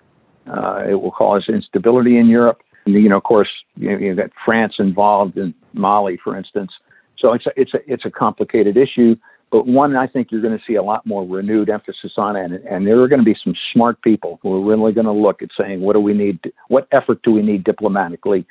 Uh, 0.47 0.85
it 0.89 0.95
will 0.95 1.11
cause 1.11 1.45
instability 1.49 2.17
in 2.17 2.27
Europe. 2.27 2.63
And, 2.87 2.95
you 2.95 3.09
know, 3.09 3.17
of 3.17 3.25
course, 3.25 3.49
you 3.77 3.91
know, 3.91 3.99
you've 3.99 4.17
got 4.17 4.31
France 4.45 4.75
involved 4.79 5.37
in 5.37 5.55
Mali, 5.75 6.19
for 6.23 6.37
instance. 6.37 6.73
So 7.19 7.33
it's 7.33 7.47
a, 7.47 7.51
it's 7.57 7.75
a, 7.75 7.79
it's 7.87 8.05
a 8.05 8.11
complicated 8.11 8.77
issue, 8.77 9.17
but 9.51 9.67
one 9.67 9.97
I 9.97 10.07
think 10.07 10.31
you're 10.31 10.41
going 10.41 10.57
to 10.57 10.65
see 10.67 10.77
a 10.77 10.83
lot 10.83 11.05
more 11.05 11.27
renewed 11.27 11.69
emphasis 11.69 12.13
on. 12.17 12.37
And, 12.37 12.55
and 12.55 12.87
there 12.87 13.01
are 13.01 13.09
going 13.09 13.21
to 13.21 13.25
be 13.25 13.37
some 13.43 13.55
smart 13.73 14.01
people 14.03 14.39
who 14.43 14.55
are 14.55 14.65
really 14.65 14.93
going 14.93 15.07
to 15.07 15.13
look 15.13 15.43
at 15.43 15.51
saying, 15.59 15.81
what 15.81 15.95
do 15.95 16.01
we 16.01 16.15
need? 16.15 16.39
What 16.69 16.87
effort 16.93 17.23
do 17.23 17.33
we 17.33 17.43
need 17.43 17.65
diplomatically 17.65 18.47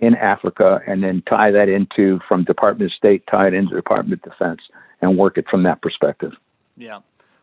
in 0.00 0.14
Africa? 0.16 0.80
And 0.86 1.02
then 1.02 1.22
tie 1.28 1.50
that 1.50 1.68
into 1.68 2.20
from 2.28 2.44
Department 2.44 2.90
of 2.90 2.96
State, 2.96 3.24
tie 3.30 3.48
it 3.48 3.54
into 3.54 3.74
Department 3.74 4.20
of 4.24 4.32
Defense 4.32 4.60
and 5.00 5.16
work 5.16 5.38
it 5.38 5.46
from 5.50 5.62
that 5.64 5.82
perspective. 5.82 6.32
Yeah. 6.76 7.00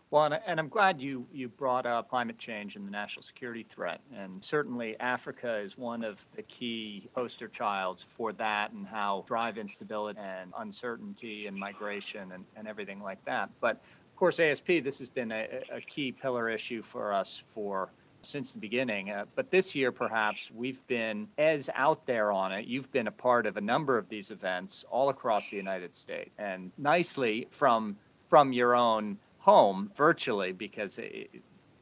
Well, 0.10 0.32
and, 0.48 0.58
I'm 0.58 0.70
glad 0.70 1.02
you, 1.02 1.26
you 1.34 1.50
brought 1.50 1.86
up 1.86 2.10
climate 2.10 2.38
change 2.38 2.78
and 2.78 2.88
the 2.88 2.92
national 2.92 3.24
security 3.24 3.66
threat. 3.70 4.00
And 4.16 4.42
certainly 4.42 4.98
Africa 5.02 5.58
is 5.58 5.78
one 5.78 6.02
of 6.02 6.26
the 6.34 6.44
key 6.44 7.10
poster 7.14 7.50
childs 7.50 8.06
for 8.08 8.32
that 8.34 8.72
and 8.72 8.88
how 8.88 9.26
drive 9.28 9.58
instability 9.58 10.18
and 10.18 10.54
uncertainty 10.58 11.48
and 11.48 11.58
migration 11.58 12.32
and, 12.32 12.46
and 12.56 12.70
everything 12.70 13.02
like 13.02 13.24
that. 13.26 13.50
But 13.60 13.72
of 13.72 14.16
course, 14.16 14.40
ASP, 14.40 14.68
this 14.82 14.98
has 15.00 15.10
been 15.10 15.32
a, 15.34 15.46
a 15.74 15.82
key 15.82 16.14
pillar 16.14 16.50
issue 16.50 16.82
for 16.82 17.12
us 17.12 17.44
for 17.54 17.90
since 18.28 18.52
the 18.52 18.60
beginning. 18.60 19.10
Uh, 19.10 19.26
but 19.36 19.52
this 19.52 19.74
year, 19.76 19.92
perhaps, 19.92 20.50
we've 20.54 20.86
been 20.88 21.28
as 21.38 21.70
out 21.76 22.06
there 22.06 22.32
on 22.32 22.52
it. 22.52 22.66
You've 22.66 22.92
been 22.92 23.08
a 23.08 23.12
part 23.12 23.46
of 23.46 23.58
a 23.58 23.62
number 23.62 23.98
of 23.98 24.10
these 24.10 24.32
events 24.32 24.86
all 24.90 25.10
across 25.10 25.50
the 25.50 25.58
United 25.58 25.96
States. 25.96 26.32
And 26.38 26.72
nicely 26.78 27.48
from 27.52 27.98
from 28.30 28.52
your 28.52 28.76
own 28.76 29.18
home 29.40 29.92
virtually 29.96 30.52
because 30.52 30.98
it, 30.98 31.30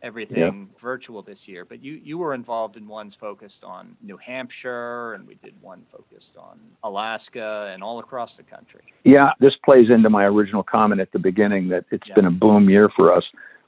everything 0.03 0.69
yeah. 0.71 0.79
virtual 0.79 1.23
this 1.23 1.47
year. 1.47 1.65
But 1.65 1.83
you 1.83 1.93
you 2.03 2.17
were 2.17 2.33
involved 2.33 2.77
in 2.77 2.87
ones 2.87 3.15
focused 3.15 3.63
on 3.63 3.97
New 4.01 4.17
Hampshire, 4.17 5.13
and 5.15 5.27
we 5.27 5.35
did 5.43 5.55
one 5.61 5.83
focused 5.91 6.37
on 6.37 6.59
Alaska 6.83 7.71
and 7.73 7.83
all 7.83 7.99
across 7.99 8.37
the 8.37 8.43
country. 8.43 8.81
Yeah, 9.03 9.31
this 9.39 9.53
plays 9.65 9.89
into 9.89 10.09
my 10.09 10.25
original 10.25 10.63
comment 10.63 11.01
at 11.01 11.11
the 11.11 11.19
beginning 11.19 11.69
that 11.69 11.85
it's 11.91 12.07
yeah. 12.07 12.15
been 12.15 12.25
a 12.25 12.31
boom 12.31 12.69
year 12.69 12.89
for 12.95 13.11
us. 13.11 13.23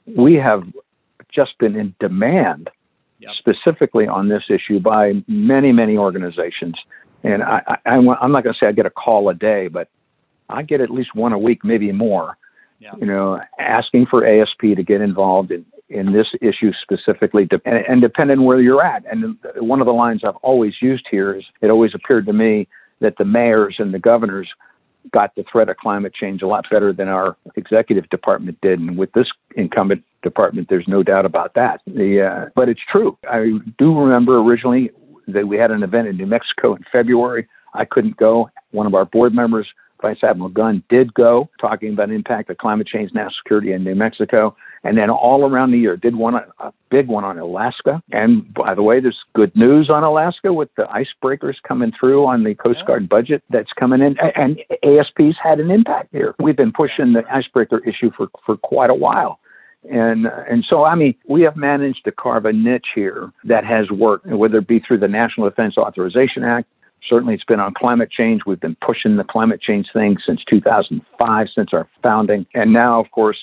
We 0.06 0.34
have 0.36 0.62
just 1.32 1.58
been 1.58 1.76
in 1.76 1.94
demand. 2.00 2.70
Yep. 3.20 3.30
Specifically 3.38 4.06
on 4.06 4.28
this 4.28 4.44
issue 4.48 4.78
by 4.78 5.24
many, 5.26 5.72
many 5.72 5.96
organizations. 5.96 6.76
And 7.24 7.42
I, 7.42 7.62
I, 7.84 7.90
I'm 7.90 8.04
not 8.04 8.44
going 8.44 8.54
to 8.54 8.58
say 8.60 8.68
I 8.68 8.72
get 8.72 8.86
a 8.86 8.90
call 8.90 9.28
a 9.28 9.34
day, 9.34 9.66
but 9.66 9.88
I 10.48 10.62
get 10.62 10.80
at 10.80 10.90
least 10.90 11.14
one 11.14 11.32
a 11.32 11.38
week, 11.38 11.64
maybe 11.64 11.90
more, 11.92 12.38
yeah. 12.78 12.92
you 12.98 13.06
know, 13.06 13.40
asking 13.58 14.06
for 14.06 14.24
ASP 14.24 14.60
to 14.76 14.82
get 14.82 15.00
involved 15.00 15.50
in, 15.50 15.66
in 15.88 16.12
this 16.12 16.28
issue 16.40 16.70
specifically, 16.80 17.48
and, 17.64 17.84
and 17.88 18.00
depending 18.00 18.44
where 18.44 18.60
you're 18.60 18.84
at. 18.84 19.04
And 19.10 19.36
one 19.56 19.80
of 19.80 19.86
the 19.86 19.92
lines 19.92 20.22
I've 20.24 20.36
always 20.36 20.74
used 20.80 21.06
here 21.10 21.34
is 21.34 21.44
it 21.60 21.70
always 21.70 21.94
appeared 21.94 22.26
to 22.26 22.32
me 22.32 22.68
that 23.00 23.16
the 23.18 23.24
mayors 23.24 23.76
and 23.78 23.92
the 23.92 23.98
governors 23.98 24.48
got 25.12 25.34
the 25.34 25.44
threat 25.50 25.68
of 25.68 25.76
climate 25.76 26.14
change 26.14 26.42
a 26.42 26.46
lot 26.46 26.66
better 26.70 26.92
than 26.92 27.08
our 27.08 27.36
executive 27.56 28.08
department 28.10 28.58
did. 28.60 28.78
And 28.80 28.96
with 28.96 29.12
this 29.12 29.28
incumbent 29.56 30.02
department, 30.22 30.68
there's 30.68 30.88
no 30.88 31.02
doubt 31.02 31.24
about 31.24 31.54
that. 31.54 31.80
The, 31.86 32.22
uh, 32.22 32.50
but 32.54 32.68
it's 32.68 32.80
true. 32.90 33.16
I 33.30 33.58
do 33.78 33.98
remember 33.98 34.38
originally 34.38 34.90
that 35.26 35.48
we 35.48 35.56
had 35.56 35.70
an 35.70 35.82
event 35.82 36.08
in 36.08 36.16
New 36.16 36.26
Mexico 36.26 36.74
in 36.74 36.84
February. 36.90 37.46
I 37.74 37.84
couldn't 37.84 38.16
go. 38.16 38.50
One 38.70 38.86
of 38.86 38.94
our 38.94 39.04
board 39.04 39.34
members 39.34 39.66
Vice 40.00 40.22
Admiral 40.22 40.50
Gunn 40.50 40.82
did 40.88 41.12
go, 41.14 41.48
talking 41.60 41.92
about 41.92 42.10
impact 42.10 42.50
of 42.50 42.58
climate 42.58 42.86
change, 42.86 43.12
national 43.12 43.34
security 43.42 43.72
in 43.72 43.84
New 43.84 43.94
Mexico, 43.94 44.56
and 44.84 44.96
then 44.96 45.10
all 45.10 45.48
around 45.48 45.72
the 45.72 45.78
year 45.78 45.96
did 45.96 46.16
one 46.16 46.34
a 46.34 46.72
big 46.90 47.08
one 47.08 47.24
on 47.24 47.38
Alaska. 47.38 48.02
And 48.12 48.52
by 48.54 48.74
the 48.74 48.82
way, 48.82 49.00
there's 49.00 49.18
good 49.34 49.54
news 49.56 49.90
on 49.90 50.04
Alaska 50.04 50.52
with 50.52 50.68
the 50.76 50.84
icebreakers 50.84 51.56
coming 51.66 51.92
through 51.98 52.26
on 52.26 52.44
the 52.44 52.54
Coast 52.54 52.84
Guard 52.86 53.08
budget 53.08 53.42
that's 53.50 53.72
coming 53.78 54.00
in, 54.00 54.16
and 54.36 54.60
ASP's 54.82 55.36
had 55.42 55.60
an 55.60 55.70
impact 55.70 56.08
here. 56.12 56.34
We've 56.38 56.56
been 56.56 56.72
pushing 56.72 57.12
the 57.12 57.24
icebreaker 57.30 57.78
issue 57.86 58.10
for 58.16 58.28
for 58.44 58.56
quite 58.56 58.90
a 58.90 58.94
while. 58.94 59.40
And 59.90 60.26
and 60.26 60.64
so 60.68 60.84
I 60.84 60.94
mean 60.94 61.14
we 61.26 61.42
have 61.42 61.56
managed 61.56 62.04
to 62.04 62.12
carve 62.12 62.44
a 62.44 62.52
niche 62.52 62.88
here 62.94 63.32
that 63.44 63.64
has 63.64 63.90
worked, 63.90 64.26
whether 64.26 64.58
it 64.58 64.68
be 64.68 64.80
through 64.80 64.98
the 64.98 65.08
National 65.08 65.48
Defense 65.48 65.76
Authorization 65.78 66.42
Act, 66.44 66.68
Certainly, 67.06 67.34
it's 67.34 67.44
been 67.44 67.60
on 67.60 67.74
climate 67.74 68.10
change. 68.10 68.42
We've 68.46 68.60
been 68.60 68.76
pushing 68.84 69.16
the 69.16 69.24
climate 69.24 69.60
change 69.60 69.86
thing 69.92 70.16
since 70.26 70.42
2005, 70.48 71.46
since 71.54 71.70
our 71.72 71.88
founding. 72.02 72.46
And 72.54 72.72
now, 72.72 73.00
of 73.00 73.10
course, 73.12 73.38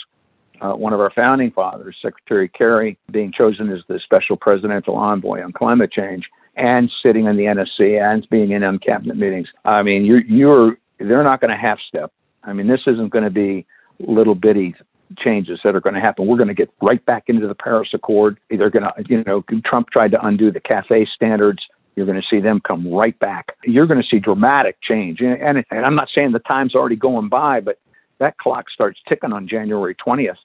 uh, 0.61 0.73
one 0.73 0.93
of 0.93 0.99
our 0.99 1.11
founding 1.11 1.51
fathers, 1.51 1.95
Secretary 2.01 2.47
Kerry, 2.49 2.97
being 3.11 3.31
chosen 3.31 3.71
as 3.71 3.81
the 3.87 3.99
special 4.03 4.37
presidential 4.37 4.95
envoy 4.95 5.43
on 5.43 5.51
climate 5.51 5.91
change 5.91 6.25
and 6.55 6.91
sitting 7.03 7.25
in 7.25 7.35
the 7.35 7.43
NSC 7.43 8.01
and 8.01 8.27
being 8.29 8.51
in 8.51 8.63
on 8.63 8.79
cabinet 8.79 9.17
meetings. 9.17 9.47
I 9.65 9.83
mean, 9.83 10.05
you're, 10.05 10.23
you're 10.25 10.77
they're 10.99 11.23
not 11.23 11.41
going 11.41 11.51
to 11.51 11.57
half 11.57 11.79
step. 11.87 12.11
I 12.43 12.53
mean, 12.53 12.67
this 12.67 12.81
isn't 12.87 13.09
going 13.09 13.25
to 13.25 13.29
be 13.29 13.65
little 13.99 14.35
bitty 14.35 14.75
changes 15.17 15.59
that 15.63 15.75
are 15.75 15.81
going 15.81 15.95
to 15.95 16.01
happen. 16.01 16.25
We're 16.25 16.37
going 16.37 16.47
to 16.47 16.53
get 16.53 16.69
right 16.81 17.03
back 17.05 17.25
into 17.27 17.47
the 17.47 17.55
Paris 17.55 17.89
Accord. 17.93 18.39
They're 18.49 18.69
going 18.69 18.83
to, 18.83 18.93
you 19.07 19.23
know, 19.25 19.43
Trump 19.65 19.89
tried 19.91 20.11
to 20.11 20.25
undo 20.25 20.51
the 20.51 20.59
CAFE 20.59 21.07
standards. 21.13 21.63
You're 21.95 22.05
going 22.05 22.19
to 22.19 22.27
see 22.29 22.39
them 22.41 22.61
come 22.65 22.91
right 22.91 23.17
back. 23.19 23.55
You're 23.63 23.85
going 23.85 24.01
to 24.01 24.07
see 24.07 24.19
dramatic 24.19 24.77
change. 24.81 25.21
And, 25.21 25.41
and, 25.41 25.65
and 25.71 25.85
I'm 25.85 25.95
not 25.95 26.09
saying 26.13 26.31
the 26.31 26.39
time's 26.39 26.75
already 26.75 26.97
going 26.97 27.29
by, 27.29 27.61
but 27.61 27.79
that 28.19 28.37
clock 28.37 28.69
starts 28.69 28.99
ticking 29.07 29.33
on 29.33 29.47
January 29.47 29.95
20th. 29.95 30.37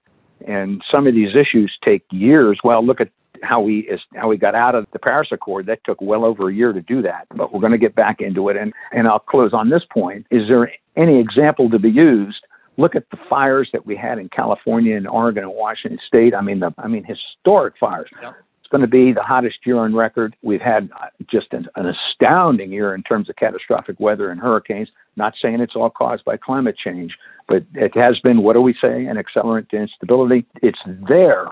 And 0.46 0.83
some 0.90 1.06
of 1.06 1.14
these 1.14 1.37
issues 1.37 1.72
take 1.85 2.02
years. 2.11 2.59
Well, 2.64 2.85
look 2.85 3.00
at 3.00 3.11
how 3.42 3.61
we 3.61 3.80
is 3.80 4.00
how 4.14 4.28
we 4.28 4.37
got 4.37 4.54
out 4.54 4.74
of 4.74 4.87
the 4.92 4.98
Paris 4.98 5.28
Accord. 5.33 5.66
That 5.66 5.80
took 5.85 6.00
well 6.00 6.24
over 6.24 6.48
a 6.48 6.54
year 6.54 6.72
to 6.72 6.80
do 6.80 7.02
that, 7.02 7.26
but 7.35 7.52
we're 7.52 7.61
going 7.61 7.72
to 7.72 7.78
get 7.78 7.94
back 7.94 8.20
into 8.20 8.48
it. 8.48 8.56
And 8.56 8.72
and 8.92 9.06
I'll 9.06 9.18
close 9.18 9.52
on 9.52 9.70
this 9.70 9.83
point. 9.90 10.26
Is 10.30 10.48
there 10.48 10.72
any 10.96 11.20
example 11.20 11.68
to 11.70 11.78
be 11.78 11.90
used? 11.90 12.40
Look 12.76 12.96
at 12.96 13.04
the 13.11 13.18
fires 13.28 13.68
that 13.72 13.85
we 13.85 13.96
had 13.96 14.18
in 14.18 14.30
California 14.30 14.96
and 14.96 15.06
Oregon 15.06 15.44
and 15.44 15.52
Washington 15.52 15.98
State. 16.06 16.35
I 16.35 16.40
mean 16.40 16.61
the 16.61 16.74
I 16.78 16.88
mean 16.88 17.04
historic 17.04 17.74
fires. 17.78 18.09
Yep 18.22 18.35
going 18.70 18.83
to 18.83 18.88
be 18.88 19.12
the 19.12 19.22
hottest 19.22 19.59
year 19.64 19.78
on 19.78 19.94
record. 19.94 20.37
We've 20.42 20.61
had 20.61 20.90
uh, 21.00 21.06
just 21.30 21.52
an, 21.52 21.66
an, 21.76 21.87
astounding 21.87 22.72
year 22.72 22.94
in 22.94 23.02
terms 23.02 23.28
of 23.28 23.37
catastrophic 23.37 23.98
weather 24.00 24.30
and 24.30 24.40
hurricanes. 24.40 24.88
Not 25.16 25.35
saying 25.40 25.61
it's 25.61 25.76
all 25.76 25.90
caused 25.90 26.24
by 26.24 26.37
climate 26.37 26.76
change, 26.83 27.16
but 27.48 27.64
it 27.74 27.96
has 27.96 28.18
been, 28.20 28.42
what 28.42 28.54
do 28.54 28.61
we 28.61 28.74
say, 28.80 29.04
an 29.06 29.16
accelerant 29.16 29.68
to 29.70 29.76
instability. 29.76 30.46
It's 30.62 30.78
there. 31.09 31.46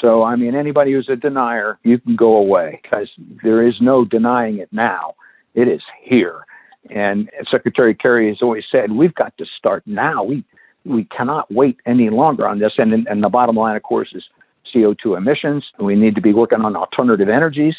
So, 0.00 0.22
I 0.22 0.36
mean, 0.36 0.54
anybody 0.54 0.92
who's 0.92 1.08
a 1.08 1.16
denier, 1.16 1.78
you 1.82 1.98
can 1.98 2.16
go 2.16 2.36
away 2.36 2.80
because 2.82 3.10
there 3.42 3.66
is 3.66 3.74
no 3.80 4.04
denying 4.04 4.58
it 4.58 4.68
now. 4.72 5.14
It 5.54 5.68
is 5.68 5.82
here. 6.02 6.46
And 6.90 7.30
Secretary 7.50 7.94
Kerry 7.94 8.28
has 8.28 8.38
always 8.42 8.64
said, 8.70 8.92
we've 8.92 9.14
got 9.14 9.36
to 9.38 9.46
start 9.58 9.82
now. 9.86 10.24
We 10.24 10.44
we 10.84 11.04
cannot 11.04 11.48
wait 11.52 11.78
any 11.86 12.10
longer 12.10 12.46
on 12.48 12.58
this. 12.58 12.72
And, 12.78 12.92
and 13.06 13.22
the 13.22 13.28
bottom 13.28 13.56
line, 13.56 13.76
of 13.76 13.82
course, 13.82 14.08
is 14.14 14.24
CO2 14.74 15.16
emissions. 15.16 15.64
We 15.78 15.94
need 15.94 16.14
to 16.14 16.20
be 16.20 16.32
working 16.32 16.60
on 16.60 16.76
alternative 16.76 17.28
energies, 17.28 17.74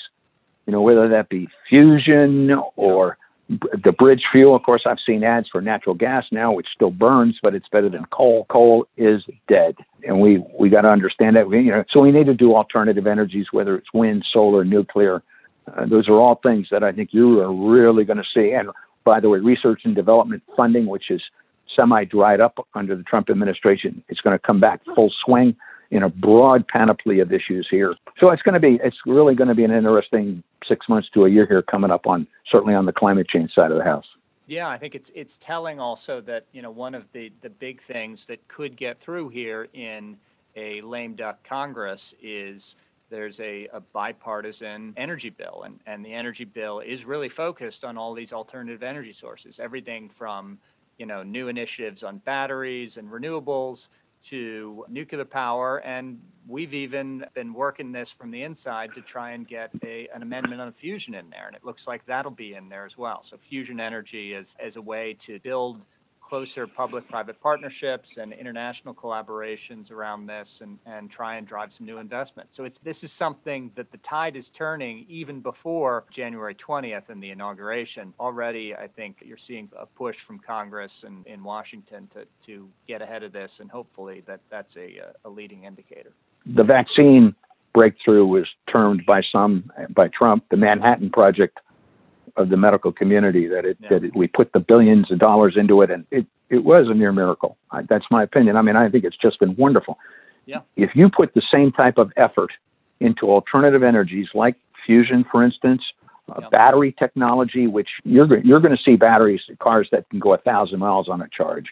you 0.66 0.74
know, 0.74 0.82
whether 0.82 1.08
that 1.10 1.30
be 1.30 1.48
fusion 1.70 2.52
or 2.76 3.18
the 3.50 3.92
bridge 3.92 4.24
fuel. 4.32 4.56
Of 4.56 4.64
course, 4.64 4.84
I've 4.86 4.98
seen 5.06 5.24
ads 5.24 5.48
for 5.50 5.62
natural 5.62 5.96
gas 5.96 6.26
now, 6.32 6.54
which 6.54 6.68
still 6.74 6.92
burns, 6.92 7.40
but 7.42 7.54
it's 7.54 7.68
better 7.70 7.90
than 7.90 8.06
coal. 8.06 8.46
Coal 8.50 8.88
is 8.98 9.24
dead, 9.48 9.76
and 10.08 10.20
we 10.22 10.44
we 10.58 10.70
got 10.70 10.82
to 10.82 10.90
understand 10.90 11.36
that. 11.36 11.50
We, 11.50 11.62
you 11.62 11.72
know, 11.72 11.84
so 11.92 12.00
we 12.00 12.12
need 12.12 12.28
to 12.28 12.34
do 12.34 12.56
alternative 12.56 13.08
energies, 13.08 13.48
whether 13.52 13.76
it's 13.76 13.94
wind, 13.94 14.26
solar, 14.32 14.64
nuclear. 14.64 15.22
Uh, 15.68 15.86
those 15.86 16.08
are 16.10 16.20
all 16.20 16.40
things 16.44 16.68
that 16.72 16.84
I 16.84 16.92
think 16.92 17.10
you 17.14 17.40
are 17.42 17.54
really 17.54 18.04
going 18.06 18.18
to 18.18 18.24
see. 18.34 18.52
And 18.52 18.70
by 19.04 19.20
the 19.20 19.30
way, 19.30 19.40
research 19.40 19.82
and 19.86 19.96
development 19.96 20.44
funding, 20.58 20.88
which 20.88 21.10
is 21.10 21.22
semi 21.76 22.06
dried 22.06 22.40
up 22.40 22.66
under 22.74 22.96
the 22.96 23.04
Trump 23.04 23.30
administration, 23.30 24.04
is 24.10 24.20
going 24.22 24.38
to 24.38 24.46
come 24.46 24.60
back 24.60 24.82
full 24.96 25.12
swing 25.26 25.56
in 25.92 26.04
a 26.04 26.10
broad 26.10 26.68
panoply 26.68 27.20
of 27.20 27.32
issues 27.32 27.68
here. 27.70 27.96
So 28.20 28.30
it's 28.30 28.42
going 28.42 28.54
to 28.54 28.60
be, 28.60 28.80
it's 28.84 28.98
really 29.06 29.36
going 29.36 29.48
to 29.48 29.56
be 29.56 29.64
an 29.64 29.72
interesting 29.72 30.44
six 30.68 30.88
months 30.90 31.10
to 31.14 31.26
a 31.26 31.30
year 31.30 31.46
here 31.46 31.62
coming 31.62 31.92
up 31.92 32.08
on 32.08 32.28
certainly 32.50 32.74
on 32.74 32.86
the 32.86 32.94
climate 32.94 33.28
change 33.28 33.54
side 33.54 33.72
of 33.72 33.78
the 33.78 33.84
house. 33.84 34.06
Yeah, 34.46 34.68
I 34.68 34.78
think 34.78 34.94
it's 34.94 35.10
it's 35.16 35.38
telling 35.38 35.80
also 35.80 36.20
that 36.22 36.46
you 36.52 36.62
know 36.62 36.72
one 36.72 36.96
of 36.96 37.06
the 37.14 37.32
the 37.42 37.50
big 37.50 37.82
things 37.84 38.26
that 38.26 38.46
could 38.50 38.76
get 38.76 39.00
through 39.00 39.30
here 39.30 39.70
in 39.74 40.18
a 40.56 40.82
lame 40.82 41.16
duck 41.16 41.42
Congress 41.48 42.14
is 42.22 42.76
there's 43.10 43.40
a, 43.40 43.68
a, 43.74 43.80
bipartisan 43.80 44.94
energy 44.98 45.30
bill, 45.30 45.64
and, 45.66 45.80
and 45.86 46.04
the 46.04 46.12
energy 46.12 46.46
bill 46.46 46.80
is 46.80 47.06
really 47.06 47.30
focused 47.30 47.84
on 47.84 47.96
all 47.96 48.14
these 48.14 48.34
alternative 48.34 48.82
energy 48.82 49.14
sources, 49.14 49.60
everything 49.60 50.10
from 50.10 50.58
you 50.98 51.06
know 51.06 51.24
new 51.24 51.48
initiatives 51.48 52.04
on 52.04 52.18
batteries 52.20 52.98
and 52.98 53.10
renewables 53.10 53.88
to 54.30 54.86
nuclear 54.90 55.26
power. 55.26 55.78
And 55.80 56.20
we've 56.48 56.74
even 56.74 57.26
been 57.34 57.54
working 57.54 57.92
this 57.92 58.12
from 58.12 58.32
the 58.32 58.44
inside 58.44 58.94
to 58.94 59.02
try 59.02 59.32
and 59.32 59.48
get 59.48 59.72
a, 59.84 60.08
an 60.14 60.22
amendment 60.22 60.62
on 60.62 60.72
fusion 60.72 61.14
in 61.14 61.30
there. 61.30 61.48
And 61.48 61.56
it 61.56 61.64
looks 61.64 61.88
like 61.88 62.06
that'll 62.06 62.32
be 62.32 62.54
in 62.56 62.70
there 62.70 62.86
as 62.86 62.98
well. 62.98 63.24
So 63.24 63.38
fusion 63.38 63.80
energy 63.80 64.34
is 64.34 64.56
as 64.60 64.76
a 64.76 64.82
way 64.82 65.16
to 65.22 65.40
build 65.40 65.86
closer 66.24 66.66
public-private 66.66 67.40
partnerships 67.42 68.18
and 68.18 68.34
international 68.34 68.94
collaborations 68.94 69.92
around 69.92 70.26
this 70.26 70.62
and, 70.62 70.80
and 70.86 71.12
try 71.12 71.36
and 71.36 71.46
drive 71.46 71.72
some 71.72 71.86
new 71.86 71.98
investment. 71.98 72.50
So 72.52 72.64
it's 72.64 72.80
this 72.80 73.04
is 73.04 73.12
something 73.12 73.72
that 73.76 73.92
the 73.92 73.98
tide 73.98 74.36
is 74.36 74.50
turning 74.50 75.06
even 75.10 75.42
before 75.42 76.06
January 76.10 76.56
20th 76.56 77.10
and 77.10 77.22
the 77.22 77.32
inauguration. 77.32 78.14
Already, 78.20 78.74
I 78.74 78.88
think 78.88 79.24
you're 79.24 79.38
seeing 79.38 79.70
a 79.78 79.86
push 79.86 80.18
from 80.20 80.40
Congress 80.40 81.04
and 81.06 81.26
in 81.28 81.44
Washington 81.44 82.08
to, 82.14 82.26
to 82.46 82.70
get 82.88 83.02
ahead 83.02 83.24
of 83.24 83.34
this, 83.34 83.60
and 83.60 83.70
hopefully 83.70 84.24
that 84.26 84.40
that's 84.50 84.78
a, 84.78 85.02
a 85.26 85.30
leading 85.30 85.66
indicator. 85.66 86.14
The 86.46 86.64
vaccine 86.64 87.36
breakthrough 87.74 88.26
was 88.26 88.48
termed 88.72 89.04
by 89.06 89.22
some, 89.32 89.72
by 89.90 90.08
Trump, 90.10 90.46
the 90.50 90.58
Manhattan 90.58 91.10
Project 91.10 91.60
of 92.36 92.50
the 92.50 92.58
medical 92.58 92.92
community 92.92 93.48
that 93.48 93.66
it, 93.66 93.78
yeah. 93.80 93.90
that 93.90 94.04
it, 94.04 94.16
we 94.16 94.28
put 94.28 94.52
the 94.54 94.60
billions 94.60 95.12
of 95.12 95.20
dollars 95.20 95.56
into 95.58 95.82
it, 95.82 95.92
and 95.92 96.06
it 96.12 96.26
it 96.50 96.64
was 96.64 96.88
a 96.90 96.94
near 96.94 97.12
miracle. 97.12 97.58
I, 97.72 97.82
that's 97.84 98.06
my 98.12 98.24
opinion. 98.24 98.58
I 98.58 98.62
mean, 98.62 98.76
I 98.76 98.90
think 98.90 99.04
it's 99.04 99.18
just 99.18 99.40
been 99.40 99.56
wonderful. 99.56 99.98
Yeah. 100.46 100.60
If 100.76 100.92
you 100.96 101.10
put 101.10 101.34
the 101.34 101.42
same 101.52 101.72
type 101.72 101.98
of 101.98 102.12
effort 102.18 102.52
into 103.00 103.30
alternative 103.30 103.84
energies 103.84 104.28
like 104.34 104.56
fusion, 104.86 105.26
for 105.32 105.44
instance, 105.44 105.82
uh, 106.30 106.40
yeah. 106.42 106.50
battery 106.50 106.96
technology, 106.98 107.68
which 107.68 107.90
you're 108.04 108.38
you're 108.40 108.60
going 108.60 108.76
to 108.76 108.84
see 108.84 108.96
batteries 108.96 109.42
cars 109.60 109.88
that 109.92 110.10
can 110.10 110.20
go 110.20 110.34
a 110.34 110.38
thousand 110.38 110.80
miles 110.80 111.10
on 111.10 111.22
a 111.22 111.28
charge. 111.36 111.66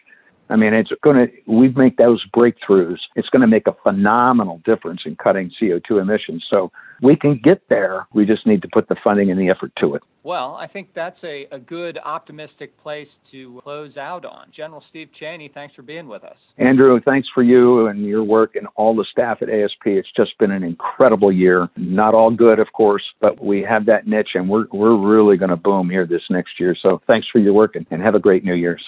I 0.48 0.56
mean, 0.56 0.74
it's 0.74 0.90
going 1.02 1.16
to, 1.16 1.32
we 1.46 1.68
make 1.68 1.96
those 1.96 2.24
breakthroughs. 2.36 2.98
It's 3.16 3.28
going 3.30 3.40
to 3.40 3.46
make 3.46 3.66
a 3.66 3.74
phenomenal 3.82 4.60
difference 4.64 5.02
in 5.06 5.16
cutting 5.16 5.50
CO2 5.60 6.00
emissions. 6.00 6.44
So 6.50 6.70
we 7.00 7.16
can 7.16 7.40
get 7.42 7.62
there. 7.68 8.06
We 8.12 8.26
just 8.26 8.46
need 8.46 8.62
to 8.62 8.68
put 8.72 8.88
the 8.88 8.96
funding 9.02 9.30
and 9.30 9.40
the 9.40 9.48
effort 9.48 9.72
to 9.80 9.94
it. 9.94 10.02
Well, 10.24 10.54
I 10.54 10.68
think 10.68 10.94
that's 10.94 11.24
a, 11.24 11.48
a 11.50 11.58
good, 11.58 11.98
optimistic 12.04 12.76
place 12.76 13.18
to 13.30 13.60
close 13.64 13.96
out 13.96 14.24
on. 14.24 14.48
General 14.52 14.80
Steve 14.80 15.10
Cheney, 15.10 15.48
thanks 15.48 15.74
for 15.74 15.82
being 15.82 16.06
with 16.06 16.22
us. 16.22 16.52
Andrew, 16.58 17.00
thanks 17.00 17.28
for 17.34 17.42
you 17.42 17.88
and 17.88 18.06
your 18.06 18.22
work 18.22 18.54
and 18.54 18.68
all 18.76 18.94
the 18.94 19.06
staff 19.10 19.42
at 19.42 19.48
ASP. 19.48 19.86
It's 19.86 20.12
just 20.14 20.38
been 20.38 20.52
an 20.52 20.62
incredible 20.62 21.32
year. 21.32 21.68
Not 21.76 22.14
all 22.14 22.30
good, 22.30 22.60
of 22.60 22.72
course, 22.72 23.02
but 23.20 23.42
we 23.42 23.62
have 23.62 23.86
that 23.86 24.06
niche 24.06 24.30
and 24.34 24.48
we're, 24.48 24.66
we're 24.72 24.96
really 24.96 25.36
going 25.36 25.50
to 25.50 25.56
boom 25.56 25.90
here 25.90 26.06
this 26.06 26.22
next 26.30 26.60
year. 26.60 26.76
So 26.80 27.02
thanks 27.08 27.26
for 27.32 27.40
your 27.40 27.52
work 27.52 27.74
and, 27.74 27.86
and 27.90 28.00
have 28.00 28.14
a 28.14 28.20
great 28.20 28.44
New 28.44 28.54
Year's. 28.54 28.84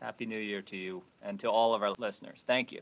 Happy 0.00 0.24
New 0.24 0.38
Year 0.38 0.62
to 0.62 0.76
you 0.76 1.02
and 1.22 1.38
to 1.40 1.48
all 1.50 1.74
of 1.74 1.82
our 1.82 1.94
listeners. 1.98 2.44
Thank 2.46 2.72
you. 2.72 2.80